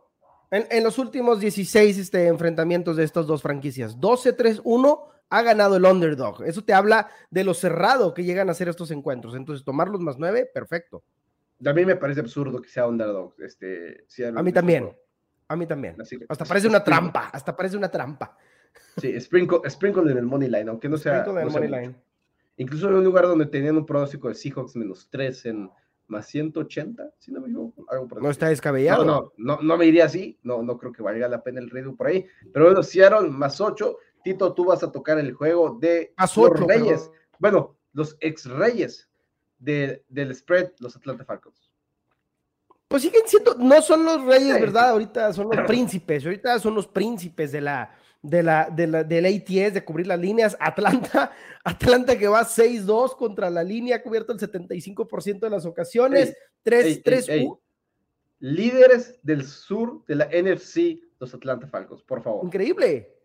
en, 0.52 0.84
los 0.84 0.98
últimos 0.98 1.40
16 1.40 1.98
este, 1.98 2.28
enfrentamientos 2.28 2.98
de 2.98 3.04
estas 3.04 3.28
dos 3.28 3.42
franquicias. 3.42 3.98
12-3-1 3.98 5.00
ha 5.30 5.42
ganado 5.42 5.76
el 5.78 5.86
underdog. 5.86 6.44
Eso 6.44 6.64
te 6.64 6.74
habla 6.74 7.10
de 7.30 7.44
lo 7.44 7.54
cerrado 7.54 8.14
que 8.14 8.24
llegan 8.24 8.50
a 8.50 8.54
ser 8.54 8.70
estos 8.70 8.92
encuentros. 8.92 9.36
Entonces, 9.36 9.66
tomarlos 9.66 10.02
más 10.02 10.18
9, 10.18 10.50
perfecto. 10.54 11.04
A 11.66 11.74
mí 11.74 11.86
me 11.86 11.96
parece 11.96 12.22
absurdo 12.22 12.62
que 12.62 12.70
sea 12.70 12.88
underdog. 12.88 13.36
Este, 13.40 14.06
a 14.36 14.42
mí 14.42 14.52
también. 14.52 14.96
A 15.48 15.56
mí 15.56 15.68
también. 15.68 15.96
hasta 16.28 16.46
parece 16.46 16.68
una 16.68 16.84
trampa. 16.84 17.30
Hasta 17.32 17.56
parece 17.56 17.78
una 17.78 17.90
trampa. 17.90 18.38
Sí, 18.98 19.20
sprinkle, 19.20 19.70
sprinkle 19.70 20.12
en 20.12 20.18
el 20.18 20.26
money 20.26 20.50
line, 20.50 20.70
aunque 20.70 20.90
no 20.90 20.98
sea. 20.98 21.22
Sprinkle 21.22 21.42
en 21.42 21.48
el 21.48 21.54
money 21.54 21.70
line. 21.70 21.96
Incluso 22.58 22.88
en 22.88 22.96
un 22.96 23.04
lugar 23.04 23.26
donde 23.26 23.46
tenían 23.46 23.78
un 23.78 23.86
pronóstico 23.86 24.30
de 24.30 24.36
Seahawks 24.36 24.76
menos 24.76 25.08
3 25.10 25.46
en 25.48 25.72
más 26.08 26.28
180, 26.28 27.14
si 27.18 27.32
no 27.32 27.42
me 27.42 27.48
equivoco. 27.48 27.86
no 28.22 28.30
está 28.30 28.50
descabellado. 28.50 29.04
No, 29.04 29.34
no, 29.38 29.60
no, 29.62 29.78
me 29.78 29.86
iría 29.86 30.06
así. 30.06 30.38
No, 30.44 30.62
no 30.62 30.78
creo 30.78 30.92
que 30.92 31.02
valga 31.02 31.28
la 31.28 31.44
pena 31.44 31.60
el 31.60 31.70
ritmo 31.70 31.96
por 31.96 32.08
ahí. 32.08 32.26
Pero 32.54 32.66
bueno, 32.66 32.84
Seattle 32.84 33.30
más 33.30 33.60
8. 33.60 33.98
Tito, 34.24 34.54
tú 34.54 34.66
vas 34.66 34.84
a 34.84 34.92
tocar 34.92 35.20
el 35.20 35.34
juego 35.34 35.78
de 35.80 36.14
los 36.18 36.60
Reyes. 36.60 37.12
Bueno, 37.40 37.76
los 37.94 38.18
ex 38.20 38.46
Reyes 38.46 39.10
del 39.58 40.36
spread, 40.36 40.72
los 40.80 40.96
Atlanta 40.96 41.26
Falcons. 41.26 41.72
Pues 42.88 43.02
siguen 43.02 43.24
siendo, 43.26 43.56
no 43.56 43.82
son 43.82 44.06
los 44.06 44.24
Reyes, 44.24 44.60
¿verdad? 44.62 44.90
Ahorita 44.90 45.34
son 45.34 45.50
los 45.50 45.60
príncipes. 45.68 46.24
Ahorita 46.24 46.60
son 46.60 46.76
los 46.76 46.88
príncipes 46.88 47.52
de 47.52 47.62
la 47.62 47.96
de 48.28 48.44
la, 48.44 48.70
de 48.70 48.88
la, 48.88 49.04
del 49.04 49.26
ATS, 49.26 49.74
de 49.74 49.84
cubrir 49.84 50.08
las 50.08 50.20
líneas. 50.20 50.58
Atlanta, 50.60 51.32
Atlanta 51.64 52.18
que 52.18 52.28
va 52.28 52.42
6-2 52.42 53.16
contra 53.16 53.50
la 53.50 53.64
línea, 53.64 54.02
cubierto 54.02 54.34
el 54.34 54.40
75% 54.40 55.40
de 55.40 55.50
las 55.50 55.66
ocasiones. 55.66 56.36
3-3. 56.64 57.60
Líderes 58.40 59.20
del 59.24 59.46
sur 59.46 60.06
de 60.08 60.16
la 60.16 60.26
NFC, 60.26 61.00
los 61.20 61.34
Atlanta 61.34 61.68
Falcons, 61.68 62.04
por 62.04 62.22
favor. 62.22 62.46
Increíble, 62.46 63.16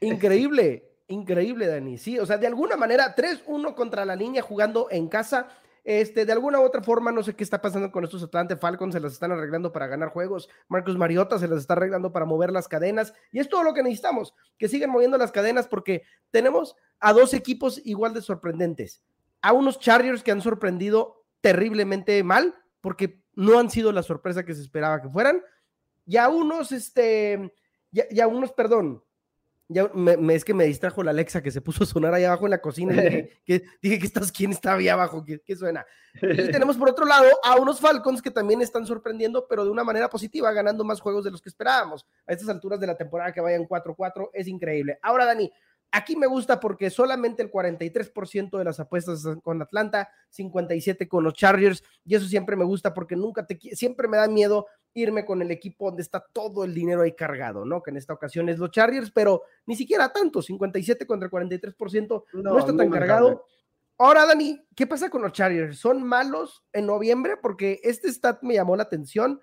increíble, 0.00 0.90
increíble, 1.08 1.66
Dani. 1.66 1.96
Sí, 1.96 2.18
o 2.18 2.26
sea, 2.26 2.36
de 2.36 2.46
alguna 2.46 2.76
manera, 2.76 3.14
3-1 3.16 3.74
contra 3.74 4.04
la 4.04 4.14
línea 4.14 4.42
jugando 4.42 4.88
en 4.90 5.08
casa 5.08 5.48
este, 5.88 6.26
de 6.26 6.32
alguna 6.32 6.60
u 6.60 6.64
otra 6.64 6.82
forma, 6.82 7.10
no 7.12 7.22
sé 7.22 7.34
qué 7.34 7.42
está 7.42 7.62
pasando 7.62 7.90
con 7.90 8.04
estos 8.04 8.22
Atlanta 8.22 8.58
Falcons, 8.58 8.92
se 8.92 9.00
las 9.00 9.14
están 9.14 9.32
arreglando 9.32 9.72
para 9.72 9.86
ganar 9.86 10.10
juegos. 10.10 10.50
Marcus 10.68 10.98
Mariota 10.98 11.38
se 11.38 11.48
las 11.48 11.60
está 11.60 11.72
arreglando 11.72 12.12
para 12.12 12.26
mover 12.26 12.52
las 12.52 12.68
cadenas. 12.68 13.14
Y 13.32 13.38
es 13.38 13.48
todo 13.48 13.62
lo 13.62 13.72
que 13.72 13.82
necesitamos, 13.82 14.34
que 14.58 14.68
sigan 14.68 14.90
moviendo 14.90 15.16
las 15.16 15.32
cadenas 15.32 15.66
porque 15.66 16.02
tenemos 16.30 16.76
a 17.00 17.14
dos 17.14 17.32
equipos 17.32 17.80
igual 17.86 18.12
de 18.12 18.20
sorprendentes. 18.20 19.02
A 19.40 19.54
unos 19.54 19.78
Chargers 19.78 20.22
que 20.22 20.30
han 20.30 20.42
sorprendido 20.42 21.24
terriblemente 21.40 22.22
mal 22.22 22.54
porque 22.82 23.22
no 23.34 23.58
han 23.58 23.70
sido 23.70 23.90
la 23.90 24.02
sorpresa 24.02 24.44
que 24.44 24.54
se 24.54 24.60
esperaba 24.60 25.00
que 25.00 25.08
fueran. 25.08 25.42
Y 26.04 26.18
a 26.18 26.28
unos, 26.28 26.70
este, 26.70 27.50
y 27.92 28.20
a 28.20 28.26
unos, 28.26 28.52
perdón, 28.52 29.02
ya 29.68 29.90
me, 29.94 30.34
es 30.34 30.44
que 30.44 30.54
me 30.54 30.64
distrajo 30.64 31.02
la 31.02 31.10
Alexa 31.10 31.42
que 31.42 31.50
se 31.50 31.60
puso 31.60 31.84
a 31.84 31.86
sonar 31.86 32.14
ahí 32.14 32.24
abajo 32.24 32.46
en 32.46 32.50
la 32.50 32.60
cocina. 32.60 32.94
Y 32.94 33.00
dije, 33.00 33.30
que, 33.44 33.64
dije 33.82 33.98
que 33.98 34.06
estás, 34.06 34.32
¿quién 34.32 34.50
está 34.50 34.74
ahí 34.74 34.88
abajo? 34.88 35.24
¿Qué, 35.24 35.56
suena? 35.56 35.84
Y 36.14 36.18
tenemos 36.50 36.76
por 36.76 36.88
otro 36.88 37.04
lado 37.04 37.26
a 37.44 37.56
unos 37.56 37.78
Falcons 37.78 38.22
que 38.22 38.30
también 38.30 38.62
están 38.62 38.86
sorprendiendo, 38.86 39.46
pero 39.46 39.64
de 39.64 39.70
una 39.70 39.84
manera 39.84 40.08
positiva, 40.08 40.50
ganando 40.52 40.84
más 40.84 41.00
juegos 41.00 41.24
de 41.24 41.30
los 41.30 41.42
que 41.42 41.50
esperábamos. 41.50 42.06
A 42.26 42.32
estas 42.32 42.48
alturas 42.48 42.80
de 42.80 42.86
la 42.86 42.96
temporada 42.96 43.32
que 43.32 43.40
vayan 43.40 43.68
4-4 43.68 44.30
es 44.32 44.48
increíble. 44.48 44.98
Ahora, 45.02 45.26
Dani, 45.26 45.52
Aquí 45.90 46.16
me 46.16 46.26
gusta 46.26 46.60
porque 46.60 46.90
solamente 46.90 47.42
el 47.42 47.50
43% 47.50 48.58
de 48.58 48.64
las 48.64 48.78
apuestas 48.78 49.24
con 49.42 49.62
Atlanta, 49.62 50.10
57 50.28 51.08
con 51.08 51.24
los 51.24 51.32
Chargers, 51.32 51.82
y 52.04 52.14
eso 52.14 52.26
siempre 52.26 52.56
me 52.56 52.64
gusta 52.64 52.92
porque 52.92 53.16
nunca 53.16 53.46
te 53.46 53.58
siempre 53.74 54.06
me 54.06 54.18
da 54.18 54.28
miedo 54.28 54.66
irme 54.98 55.24
con 55.24 55.42
el 55.42 55.50
equipo 55.50 55.86
donde 55.86 56.02
está 56.02 56.20
todo 56.20 56.64
el 56.64 56.74
dinero 56.74 57.02
ahí 57.02 57.12
cargado, 57.12 57.64
¿no? 57.64 57.82
Que 57.82 57.90
en 57.90 57.96
esta 57.96 58.12
ocasión 58.12 58.48
es 58.48 58.58
los 58.58 58.70
Chargers, 58.70 59.10
pero 59.10 59.42
ni 59.66 59.76
siquiera 59.76 60.12
tanto, 60.12 60.42
57 60.42 61.06
contra 61.06 61.30
43%, 61.30 62.24
no, 62.34 62.42
no 62.42 62.58
está 62.58 62.76
tan 62.76 62.90
cargado. 62.90 63.44
Ahora, 63.96 64.26
Dani, 64.26 64.64
¿qué 64.76 64.86
pasa 64.86 65.10
con 65.10 65.22
los 65.22 65.32
Chargers? 65.32 65.78
¿Son 65.78 66.02
malos 66.04 66.64
en 66.72 66.86
noviembre? 66.86 67.36
Porque 67.36 67.80
este 67.82 68.12
stat 68.12 68.42
me 68.42 68.54
llamó 68.54 68.76
la 68.76 68.84
atención. 68.84 69.40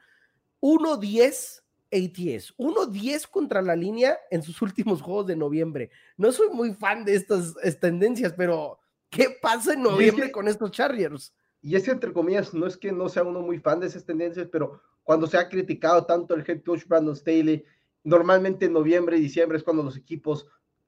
1-10 0.62 1.62
ATS, 1.92 2.56
1-10 2.58 3.30
contra 3.30 3.62
la 3.62 3.76
línea 3.76 4.18
en 4.32 4.42
sus 4.42 4.62
últimos 4.62 5.02
juegos 5.02 5.28
de 5.28 5.36
noviembre. 5.36 5.92
No 6.18 6.32
soy 6.32 6.50
muy 6.50 6.74
fan 6.74 7.06
de 7.06 7.16
estas 7.16 7.54
tendencias, 7.80 8.34
pero 8.36 8.80
¿qué 9.10 9.38
pasa 9.42 9.74
en 9.74 9.84
noviembre 9.84 10.32
con 10.32 10.48
estos 10.48 10.72
Chargers? 10.72 11.34
Y 11.66 11.76
es 11.76 11.88
entre 11.88 12.14
comillas, 12.14 12.54
no 12.54 12.68
es 12.68 12.78
que 12.78 12.92
no 12.92 13.10
sea 13.10 13.24
uno 13.24 13.42
muy 13.42 13.58
fan 13.58 13.80
de 13.80 13.88
esas 13.88 14.06
tendencias, 14.06 14.48
pero 14.52 14.84
cuando 15.02 15.26
se 15.26 15.36
ha 15.36 15.50
criticado 15.50 16.06
tanto 16.06 16.36
el 16.36 16.44
head 16.48 16.62
coach 16.64 16.86
Brandon 16.86 17.16
Staley, 17.16 17.66
normalmente 18.04 18.68
en 18.68 18.74
noviembre 18.74 19.18
y 19.18 19.22
diciembre 19.22 19.58
es 19.58 19.64
cuando 19.64 19.82
los 19.82 19.98
equipos 19.98 20.46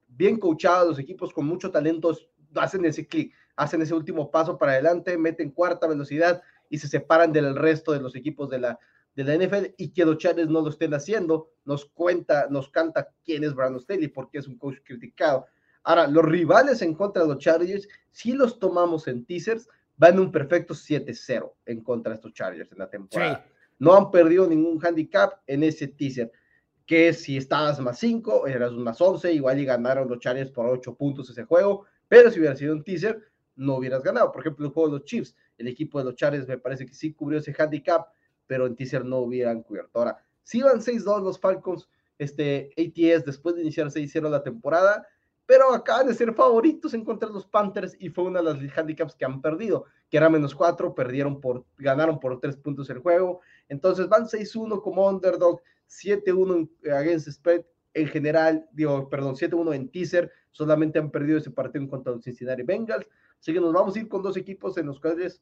bien 0.07 0.37
coachados, 0.37 0.89
los 0.89 0.99
equipos 0.99 1.33
con 1.33 1.47
mucho 1.47 1.71
talento 1.71 2.15
hacen 2.53 2.85
ese 2.85 3.07
clic, 3.07 3.33
hacen 3.55 3.81
ese 3.81 3.95
último 3.95 4.29
paso 4.29 4.59
para 4.59 4.73
adelante, 4.73 5.17
meten 5.17 5.49
cuarta 5.49 5.87
velocidad 5.87 6.43
y 6.69 6.77
se 6.77 6.87
separan 6.87 7.33
del 7.33 7.55
resto 7.55 7.91
de 7.91 7.99
los 7.99 8.15
equipos 8.15 8.47
de 8.51 8.59
la, 8.59 8.79
de 9.15 9.23
la 9.23 9.35
NFL 9.35 9.73
y 9.77 9.89
que 9.89 10.05
los 10.05 10.19
Chargers 10.19 10.47
no 10.47 10.61
lo 10.61 10.69
estén 10.69 10.93
haciendo, 10.93 11.49
nos 11.65 11.85
cuenta, 11.85 12.49
nos 12.51 12.69
canta 12.69 13.09
quién 13.25 13.43
es 13.43 13.55
Brandon 13.55 13.81
Staley, 13.81 14.09
porque 14.09 14.37
es 14.37 14.47
un 14.47 14.59
coach 14.59 14.77
criticado. 14.83 15.47
Ahora, 15.81 16.05
los 16.05 16.23
rivales 16.23 16.83
en 16.83 16.93
contra 16.93 17.23
de 17.23 17.29
los 17.29 17.39
Chargers, 17.39 17.87
si 18.11 18.33
los 18.33 18.59
tomamos 18.59 19.07
en 19.07 19.25
teasers, 19.25 19.67
van 19.97 20.19
un 20.19 20.31
perfecto 20.31 20.73
7-0 20.73 21.51
en 21.65 21.81
contra 21.81 22.11
de 22.11 22.15
estos 22.15 22.33
Chargers 22.33 22.71
en 22.71 22.77
la 22.77 22.89
temporada. 22.89 23.45
No 23.79 23.95
han 23.95 24.09
perdido 24.09 24.47
ningún 24.47 24.83
handicap 24.83 25.41
en 25.45 25.63
ese 25.63 25.87
teaser, 25.87 26.31
que 26.85 27.11
si 27.13 27.35
estabas 27.35 27.79
más 27.79 27.99
5, 27.99 28.47
eras 28.47 28.71
un 28.71 28.83
más 28.83 29.01
11, 29.01 29.33
igual 29.33 29.59
y 29.59 29.65
ganaron 29.65 30.07
los 30.07 30.19
Chargers 30.19 30.51
por 30.51 30.67
8 30.67 30.95
puntos 30.95 31.29
ese 31.29 31.43
juego, 31.43 31.85
pero 32.07 32.31
si 32.31 32.39
hubiera 32.39 32.55
sido 32.55 32.73
un 32.73 32.83
teaser, 32.83 33.21
no 33.55 33.75
hubieras 33.75 34.03
ganado. 34.03 34.31
Por 34.31 34.41
ejemplo, 34.41 34.65
el 34.65 34.71
juego 34.71 34.89
de 34.89 34.99
los 34.99 35.05
Chiefs, 35.05 35.35
el 35.57 35.67
equipo 35.67 35.99
de 35.99 36.05
los 36.05 36.15
Chargers 36.15 36.47
me 36.47 36.57
parece 36.57 36.85
que 36.85 36.93
sí 36.93 37.13
cubrió 37.13 37.39
ese 37.39 37.53
handicap, 37.57 38.07
pero 38.45 38.65
en 38.65 38.75
teaser 38.75 39.03
no 39.03 39.17
hubieran 39.17 39.63
cubierto. 39.63 39.99
Ahora, 39.99 40.23
si 40.43 40.59
iban 40.59 40.79
6-2 40.79 41.23
los 41.23 41.39
Falcons, 41.39 41.89
este 42.17 42.71
ATS 42.77 43.25
después 43.25 43.55
de 43.55 43.61
iniciar 43.61 43.87
6-0 43.87 44.29
la 44.29 44.43
temporada, 44.43 45.05
pero 45.47 45.73
acaban 45.73 46.07
de 46.07 46.13
ser 46.13 46.33
favoritos 46.33 46.93
en 46.93 47.05
contra 47.05 47.29
de 47.29 47.33
los 47.33 47.47
Panthers 47.47 47.95
y 47.99 48.09
fue 48.09 48.25
una 48.25 48.41
de 48.41 48.53
las 48.53 48.77
handicaps 48.77 49.15
que 49.15 49.23
han 49.23 49.41
perdido, 49.41 49.85
que 50.09 50.17
era 50.17 50.29
menos 50.29 50.53
4, 50.53 50.93
perdieron 50.93 51.39
por, 51.39 51.65
ganaron 51.77 52.19
por 52.19 52.39
3 52.39 52.57
puntos 52.57 52.89
el 52.89 52.99
juego, 52.99 53.39
entonces 53.69 54.09
van 54.09 54.25
6-1 54.25 54.81
como 54.83 55.07
underdog, 55.07 55.61
7-1 55.89 56.69
against 56.93 57.29
spread 57.29 57.63
en 57.93 58.07
general, 58.07 58.67
digo, 58.73 59.09
perdón, 59.09 59.35
7-1 59.35 59.73
en 59.73 59.89
teaser, 59.89 60.31
solamente 60.51 60.99
han 60.99 61.09
perdido 61.09 61.37
ese 61.37 61.49
partido 61.49 61.81
en 61.81 61.89
contra 61.89 62.11
de 62.11 62.17
los 62.17 62.25
Cincinnati 62.25 62.63
Bengals, 62.63 63.07
así 63.39 63.53
que 63.53 63.61
nos 63.61 63.71
vamos 63.71 63.95
a 63.95 63.99
ir 63.99 64.09
con 64.09 64.21
dos 64.21 64.35
equipos 64.35 64.77
en 64.77 64.87
los 64.87 64.99
cuales 64.99 65.41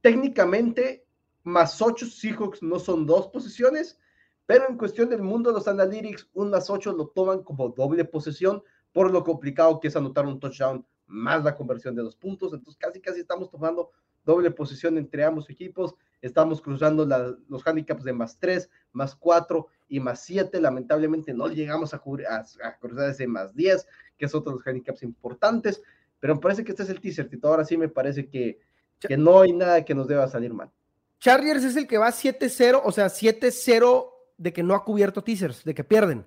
técnicamente 0.00 1.04
más 1.42 1.82
8 1.82 2.06
Seahawks 2.06 2.62
no 2.62 2.78
son 2.78 3.04
dos 3.04 3.28
posiciones, 3.28 4.00
pero 4.46 4.68
en 4.68 4.78
cuestión 4.78 5.10
del 5.10 5.22
mundo 5.22 5.50
de 5.50 5.56
los 5.56 5.68
analytics, 5.68 6.30
un 6.32 6.48
más 6.48 6.70
8 6.70 6.92
lo 6.94 7.08
toman 7.08 7.42
como 7.42 7.68
doble 7.68 8.06
posesión, 8.06 8.62
por 8.92 9.10
lo 9.10 9.24
complicado 9.24 9.80
que 9.80 9.88
es 9.88 9.96
anotar 9.96 10.26
un 10.26 10.38
touchdown 10.38 10.84
más 11.06 11.44
la 11.44 11.54
conversión 11.56 11.94
de 11.94 12.02
los 12.02 12.16
puntos. 12.16 12.52
Entonces, 12.52 12.78
casi, 12.78 13.00
casi 13.00 13.20
estamos 13.20 13.50
tomando 13.50 13.90
doble 14.24 14.50
posición 14.50 14.98
entre 14.98 15.24
ambos 15.24 15.48
equipos. 15.50 15.94
Estamos 16.20 16.60
cruzando 16.60 17.06
los 17.48 17.66
handicaps 17.66 18.04
de 18.04 18.12
más 18.12 18.38
3, 18.38 18.70
más 18.92 19.14
4 19.16 19.66
y 19.88 20.00
más 20.00 20.22
7. 20.24 20.60
Lamentablemente 20.60 21.34
no 21.34 21.48
llegamos 21.48 21.92
a, 21.94 21.98
cruzar 21.98 23.10
ese 23.10 23.26
más 23.26 23.54
10, 23.54 23.86
que 24.16 24.26
es 24.26 24.34
otro 24.34 24.52
de 24.52 24.58
los 24.58 24.66
handicaps 24.66 25.02
importantes. 25.02 25.82
Pero 26.20 26.36
me 26.36 26.40
parece 26.40 26.64
que 26.64 26.70
este 26.70 26.84
es 26.84 26.90
el 26.90 27.00
teaser, 27.00 27.28
Tito. 27.28 27.48
Ahora 27.48 27.64
sí 27.64 27.76
me 27.76 27.88
parece 27.88 28.28
que, 28.28 28.60
que 29.00 29.16
no 29.16 29.40
hay 29.40 29.52
nada 29.52 29.84
que 29.84 29.94
nos 29.94 30.06
deba 30.06 30.28
salir 30.28 30.54
mal. 30.54 30.70
Chargers 31.18 31.64
es 31.64 31.76
el 31.76 31.86
que 31.86 31.98
va 31.98 32.08
7-0, 32.08 32.80
o 32.82 32.92
sea, 32.92 33.06
7-0 33.06 34.06
de 34.38 34.52
que 34.52 34.62
no 34.62 34.74
ha 34.74 34.84
cubierto 34.84 35.22
teasers, 35.22 35.62
de 35.64 35.74
que 35.74 35.84
pierden. 35.84 36.24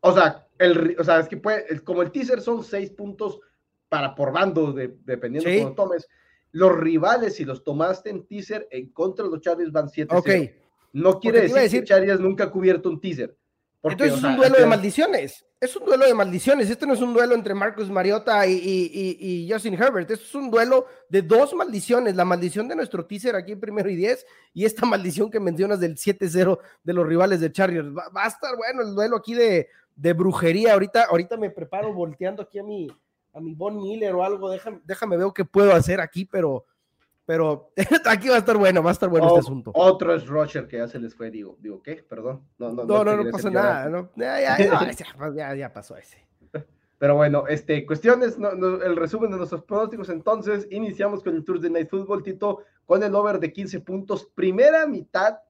O 0.00 0.12
sea, 0.12 0.46
el, 0.62 0.96
o 0.98 1.04
sea, 1.04 1.20
es 1.20 1.28
que 1.28 1.36
puede, 1.36 1.80
como 1.80 2.02
el 2.02 2.10
teaser 2.10 2.40
son 2.40 2.62
seis 2.62 2.90
puntos 2.90 3.40
para 3.88 4.14
por 4.14 4.32
bando, 4.32 4.72
de, 4.72 4.96
dependiendo 5.04 5.50
de 5.50 5.62
cómo 5.62 5.74
tomes. 5.74 6.08
Los 6.52 6.76
rivales, 6.76 7.36
si 7.36 7.44
los 7.44 7.64
tomaste 7.64 8.10
en 8.10 8.26
teaser, 8.26 8.68
en 8.70 8.90
contra 8.90 9.24
de 9.24 9.30
los 9.30 9.40
Chargers 9.40 9.72
van 9.72 9.88
7 9.88 10.14
Ok. 10.14 10.28
No 10.94 11.18
quiere 11.18 11.42
decir, 11.42 11.80
que 11.80 11.86
Chargers 11.86 12.20
nunca 12.20 12.44
ha 12.44 12.50
cubierto 12.50 12.88
un 12.88 13.00
teaser. 13.00 13.36
Entonces 13.82 14.18
es 14.18 14.24
un 14.24 14.36
duelo 14.36 14.58
de 14.58 14.66
maldiciones. 14.66 15.44
Es 15.60 15.74
un 15.76 15.84
duelo 15.84 16.06
de 16.06 16.14
maldiciones. 16.14 16.70
Este 16.70 16.86
no 16.86 16.94
es 16.94 17.00
un 17.00 17.14
duelo 17.14 17.34
entre 17.34 17.54
Marcus 17.54 17.90
Mariota 17.90 18.46
y, 18.46 18.52
y, 18.54 19.50
Justin 19.50 19.74
Herbert. 19.74 20.10
Esto 20.10 20.24
es 20.24 20.34
un 20.34 20.50
duelo 20.50 20.86
de 21.08 21.22
dos 21.22 21.54
maldiciones. 21.54 22.14
La 22.14 22.24
maldición 22.24 22.68
de 22.68 22.76
nuestro 22.76 23.06
teaser 23.06 23.34
aquí 23.34 23.52
en 23.52 23.60
primero 23.60 23.90
y 23.90 23.96
diez 23.96 24.24
y 24.54 24.64
esta 24.64 24.86
maldición 24.86 25.30
que 25.30 25.40
mencionas 25.40 25.80
del 25.80 25.96
7-0 25.96 26.58
de 26.82 26.92
los 26.92 27.06
rivales 27.06 27.40
de 27.40 27.50
Chargers. 27.50 27.88
Va, 27.88 28.08
va, 28.08 28.24
a 28.24 28.28
estar 28.28 28.56
bueno 28.56 28.82
el 28.82 28.94
duelo 28.94 29.16
aquí 29.16 29.34
de, 29.34 29.68
de 29.96 30.12
brujería. 30.12 30.72
Ahorita, 30.72 31.04
ahorita 31.04 31.36
me 31.36 31.50
preparo 31.50 31.92
volteando 31.92 32.42
aquí 32.42 32.58
a 32.58 32.62
mi, 32.62 32.88
a 33.32 33.40
mi 33.40 33.54
Von 33.54 33.76
Miller 33.76 34.14
o 34.14 34.24
algo. 34.24 34.50
Déjame, 34.50 34.80
déjame 34.84 35.16
ver 35.16 35.28
qué 35.34 35.44
puedo 35.44 35.72
hacer 35.72 36.00
aquí, 36.00 36.24
pero, 36.24 36.66
pero 37.24 37.72
aquí 38.06 38.28
va 38.28 38.36
a 38.36 38.38
estar 38.38 38.56
bueno, 38.56 38.82
va 38.82 38.90
a 38.90 38.92
estar 38.92 39.08
bueno 39.08 39.28
este 39.28 39.40
asunto. 39.40 39.72
Otro 39.74 40.14
es 40.14 40.26
Roger 40.26 40.66
que 40.66 40.78
ya 40.78 40.88
se 40.88 40.98
les 40.98 41.14
fue, 41.14 41.30
digo, 41.30 41.56
digo, 41.60 41.82
¿qué? 41.82 41.96
Perdón. 41.96 42.46
No, 42.58 42.72
no, 42.72 42.84
no, 42.84 43.16
no, 43.24 43.30
pasa 43.30 43.50
nada. 43.50 44.10
Ya, 44.16 45.54
ya, 45.54 45.72
pasó 45.72 45.96
ese. 45.96 46.26
Pero 46.98 47.16
bueno, 47.16 47.48
este, 47.48 47.84
cuestiones, 47.84 48.36
el 48.38 48.94
resumen 48.94 49.32
de 49.32 49.36
nuestros 49.36 49.64
pronósticos. 49.64 50.08
Entonces, 50.08 50.68
iniciamos 50.70 51.24
con 51.24 51.34
el 51.34 51.44
Tour 51.44 51.58
de 51.58 51.68
Night 51.68 51.88
Football, 51.88 52.22
Tito, 52.22 52.60
con 52.86 53.02
el 53.02 53.12
over 53.12 53.40
de 53.40 53.52
15 53.52 53.80
puntos, 53.80 54.24
primera 54.36 54.86
mitad 54.86 55.40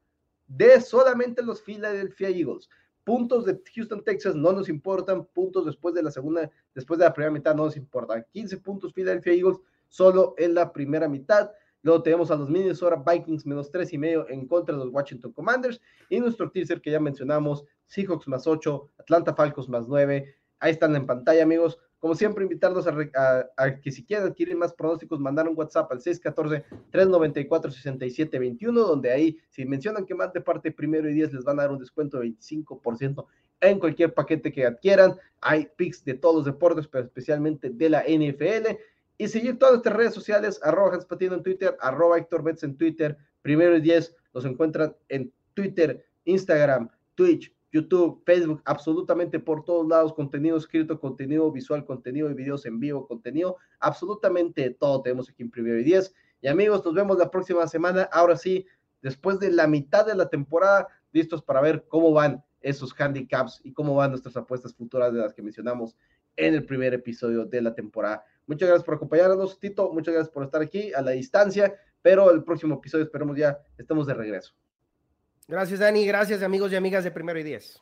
de 0.46 0.80
solamente 0.80 1.42
los 1.42 1.60
Philadelphia 1.60 2.28
Eagles. 2.28 2.68
Puntos 3.04 3.44
de 3.44 3.60
Houston, 3.74 4.04
Texas 4.04 4.34
no 4.34 4.52
nos 4.52 4.68
importan, 4.68 5.24
puntos 5.24 5.66
después 5.66 5.94
de 5.94 6.02
la 6.02 6.10
segunda, 6.10 6.50
después 6.74 6.98
de 6.98 7.04
la 7.06 7.12
primera 7.12 7.32
mitad 7.32 7.54
no 7.54 7.64
nos 7.64 7.76
importan. 7.76 8.24
15 8.30 8.58
puntos 8.58 8.92
Philadelphia 8.92 9.32
Eagles 9.32 9.58
solo 9.88 10.34
en 10.38 10.54
la 10.54 10.72
primera 10.72 11.08
mitad. 11.08 11.50
Luego 11.82 12.02
tenemos 12.02 12.30
a 12.30 12.36
los 12.36 12.48
Minnesota 12.48 13.02
Vikings 13.04 13.44
menos 13.44 13.70
tres 13.70 13.92
y 13.92 13.98
medio 13.98 14.28
en 14.28 14.46
contra 14.46 14.76
de 14.76 14.84
los 14.84 14.92
Washington 14.92 15.32
Commanders. 15.32 15.80
Y 16.08 16.20
nuestro 16.20 16.50
teaser 16.50 16.80
que 16.80 16.92
ya 16.92 17.00
mencionamos, 17.00 17.64
Seahawks 17.86 18.28
más 18.28 18.46
8, 18.46 18.90
Atlanta 18.98 19.34
Falcons 19.34 19.68
más 19.68 19.88
9. 19.88 20.34
Ahí 20.60 20.70
están 20.70 20.94
en 20.94 21.06
pantalla, 21.06 21.42
amigos. 21.42 21.78
Como 22.02 22.14
siempre, 22.16 22.42
invitarlos 22.42 22.88
a, 22.88 23.80
que 23.80 23.92
si 23.92 24.04
quieren 24.04 24.26
adquirir 24.26 24.56
más 24.56 24.74
pronósticos, 24.74 25.20
mandar 25.20 25.48
un 25.48 25.56
WhatsApp 25.56 25.92
al 25.92 26.00
614-394-6721, 26.00 28.72
donde 28.72 29.12
ahí, 29.12 29.38
si 29.50 29.64
mencionan 29.64 30.04
que 30.04 30.12
más 30.12 30.32
de 30.32 30.40
parte 30.40 30.72
primero 30.72 31.08
y 31.08 31.14
10, 31.14 31.34
les 31.34 31.44
van 31.44 31.60
a 31.60 31.62
dar 31.62 31.70
un 31.70 31.78
descuento 31.78 32.18
de 32.18 32.30
25% 32.30 33.24
en 33.60 33.78
cualquier 33.78 34.14
paquete 34.14 34.50
que 34.50 34.66
adquieran. 34.66 35.14
Hay 35.40 35.68
pics 35.76 36.04
de 36.04 36.14
todos 36.14 36.34
los 36.34 36.44
deportes, 36.44 36.88
pero 36.88 37.04
especialmente 37.04 37.70
de 37.70 37.88
la 37.88 38.02
NFL. 38.02 38.70
Y 39.16 39.28
seguir 39.28 39.60
todas 39.60 39.74
nuestras 39.74 39.94
redes 39.94 40.12
sociales, 40.12 40.58
arroba 40.64 40.94
Hans 40.94 41.04
Patino 41.04 41.36
en 41.36 41.44
Twitter, 41.44 41.76
arroba 41.78 42.18
Héctor 42.18 42.42
Betts 42.42 42.64
en 42.64 42.76
Twitter, 42.76 43.16
primero 43.42 43.76
y 43.76 43.80
10, 43.80 44.12
los 44.32 44.44
encuentran 44.44 44.96
en 45.08 45.32
Twitter, 45.54 46.04
Instagram, 46.24 46.90
Twitch, 47.14 47.54
YouTube, 47.72 48.22
Facebook, 48.24 48.60
absolutamente 48.66 49.40
por 49.40 49.64
todos 49.64 49.88
lados, 49.88 50.12
contenido 50.12 50.58
escrito, 50.58 51.00
contenido 51.00 51.50
visual, 51.50 51.84
contenido 51.86 52.28
de 52.28 52.34
videos 52.34 52.66
en 52.66 52.78
vivo, 52.78 53.08
contenido, 53.08 53.56
absolutamente 53.80 54.70
todo 54.70 55.00
tenemos 55.02 55.30
aquí 55.30 55.42
en 55.42 55.50
Primero 55.50 55.80
y 55.80 55.84
Diez. 55.84 56.14
Y 56.42 56.48
amigos, 56.48 56.84
nos 56.84 56.94
vemos 56.94 57.18
la 57.18 57.30
próxima 57.30 57.66
semana. 57.66 58.08
Ahora 58.12 58.36
sí, 58.36 58.66
después 59.00 59.38
de 59.38 59.50
la 59.50 59.66
mitad 59.66 60.06
de 60.06 60.14
la 60.14 60.28
temporada, 60.28 60.88
listos 61.12 61.42
para 61.42 61.60
ver 61.60 61.86
cómo 61.88 62.12
van 62.12 62.44
esos 62.60 62.94
handicaps 62.98 63.60
y 63.64 63.72
cómo 63.72 63.94
van 63.94 64.10
nuestras 64.10 64.36
apuestas 64.36 64.74
futuras 64.74 65.12
de 65.12 65.20
las 65.20 65.32
que 65.32 65.42
mencionamos 65.42 65.96
en 66.36 66.54
el 66.54 66.64
primer 66.64 66.94
episodio 66.94 67.44
de 67.44 67.60
la 67.62 67.74
temporada. 67.74 68.24
Muchas 68.46 68.68
gracias 68.68 68.84
por 68.84 68.94
acompañarnos, 68.94 69.58
Tito. 69.58 69.92
Muchas 69.92 70.14
gracias 70.14 70.32
por 70.32 70.44
estar 70.44 70.62
aquí 70.62 70.92
a 70.92 71.02
la 71.02 71.12
distancia, 71.12 71.74
pero 72.02 72.30
el 72.30 72.44
próximo 72.44 72.76
episodio 72.76 73.04
esperemos 73.04 73.36
ya 73.36 73.58
estemos 73.78 74.06
de 74.06 74.14
regreso. 74.14 74.54
Gracias, 75.52 75.80
Dani. 75.80 76.06
Gracias, 76.06 76.42
amigos 76.42 76.72
y 76.72 76.76
amigas 76.76 77.04
de 77.04 77.10
Primero 77.10 77.38
y 77.38 77.42
Diez. 77.42 77.78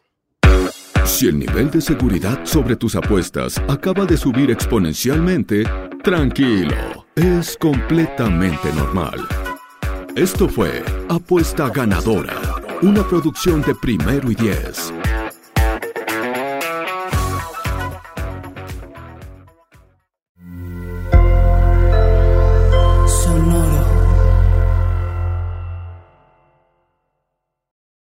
Si 1.04 1.28
el 1.28 1.38
nivel 1.38 1.70
de 1.70 1.80
seguridad 1.80 2.44
sobre 2.44 2.74
tus 2.74 2.96
apuestas 2.96 3.58
acaba 3.68 4.04
de 4.06 4.16
subir 4.16 4.50
exponencialmente, 4.50 5.62
tranquilo, 6.02 7.06
es 7.14 7.56
completamente 7.56 8.72
normal. 8.74 9.20
Esto 10.16 10.48
fue 10.48 10.82
Apuesta 11.08 11.68
Ganadora, 11.68 12.34
una 12.82 13.06
producción 13.06 13.62
de 13.62 13.72
Primero 13.76 14.32
y 14.32 14.34
Diez. 14.34 14.92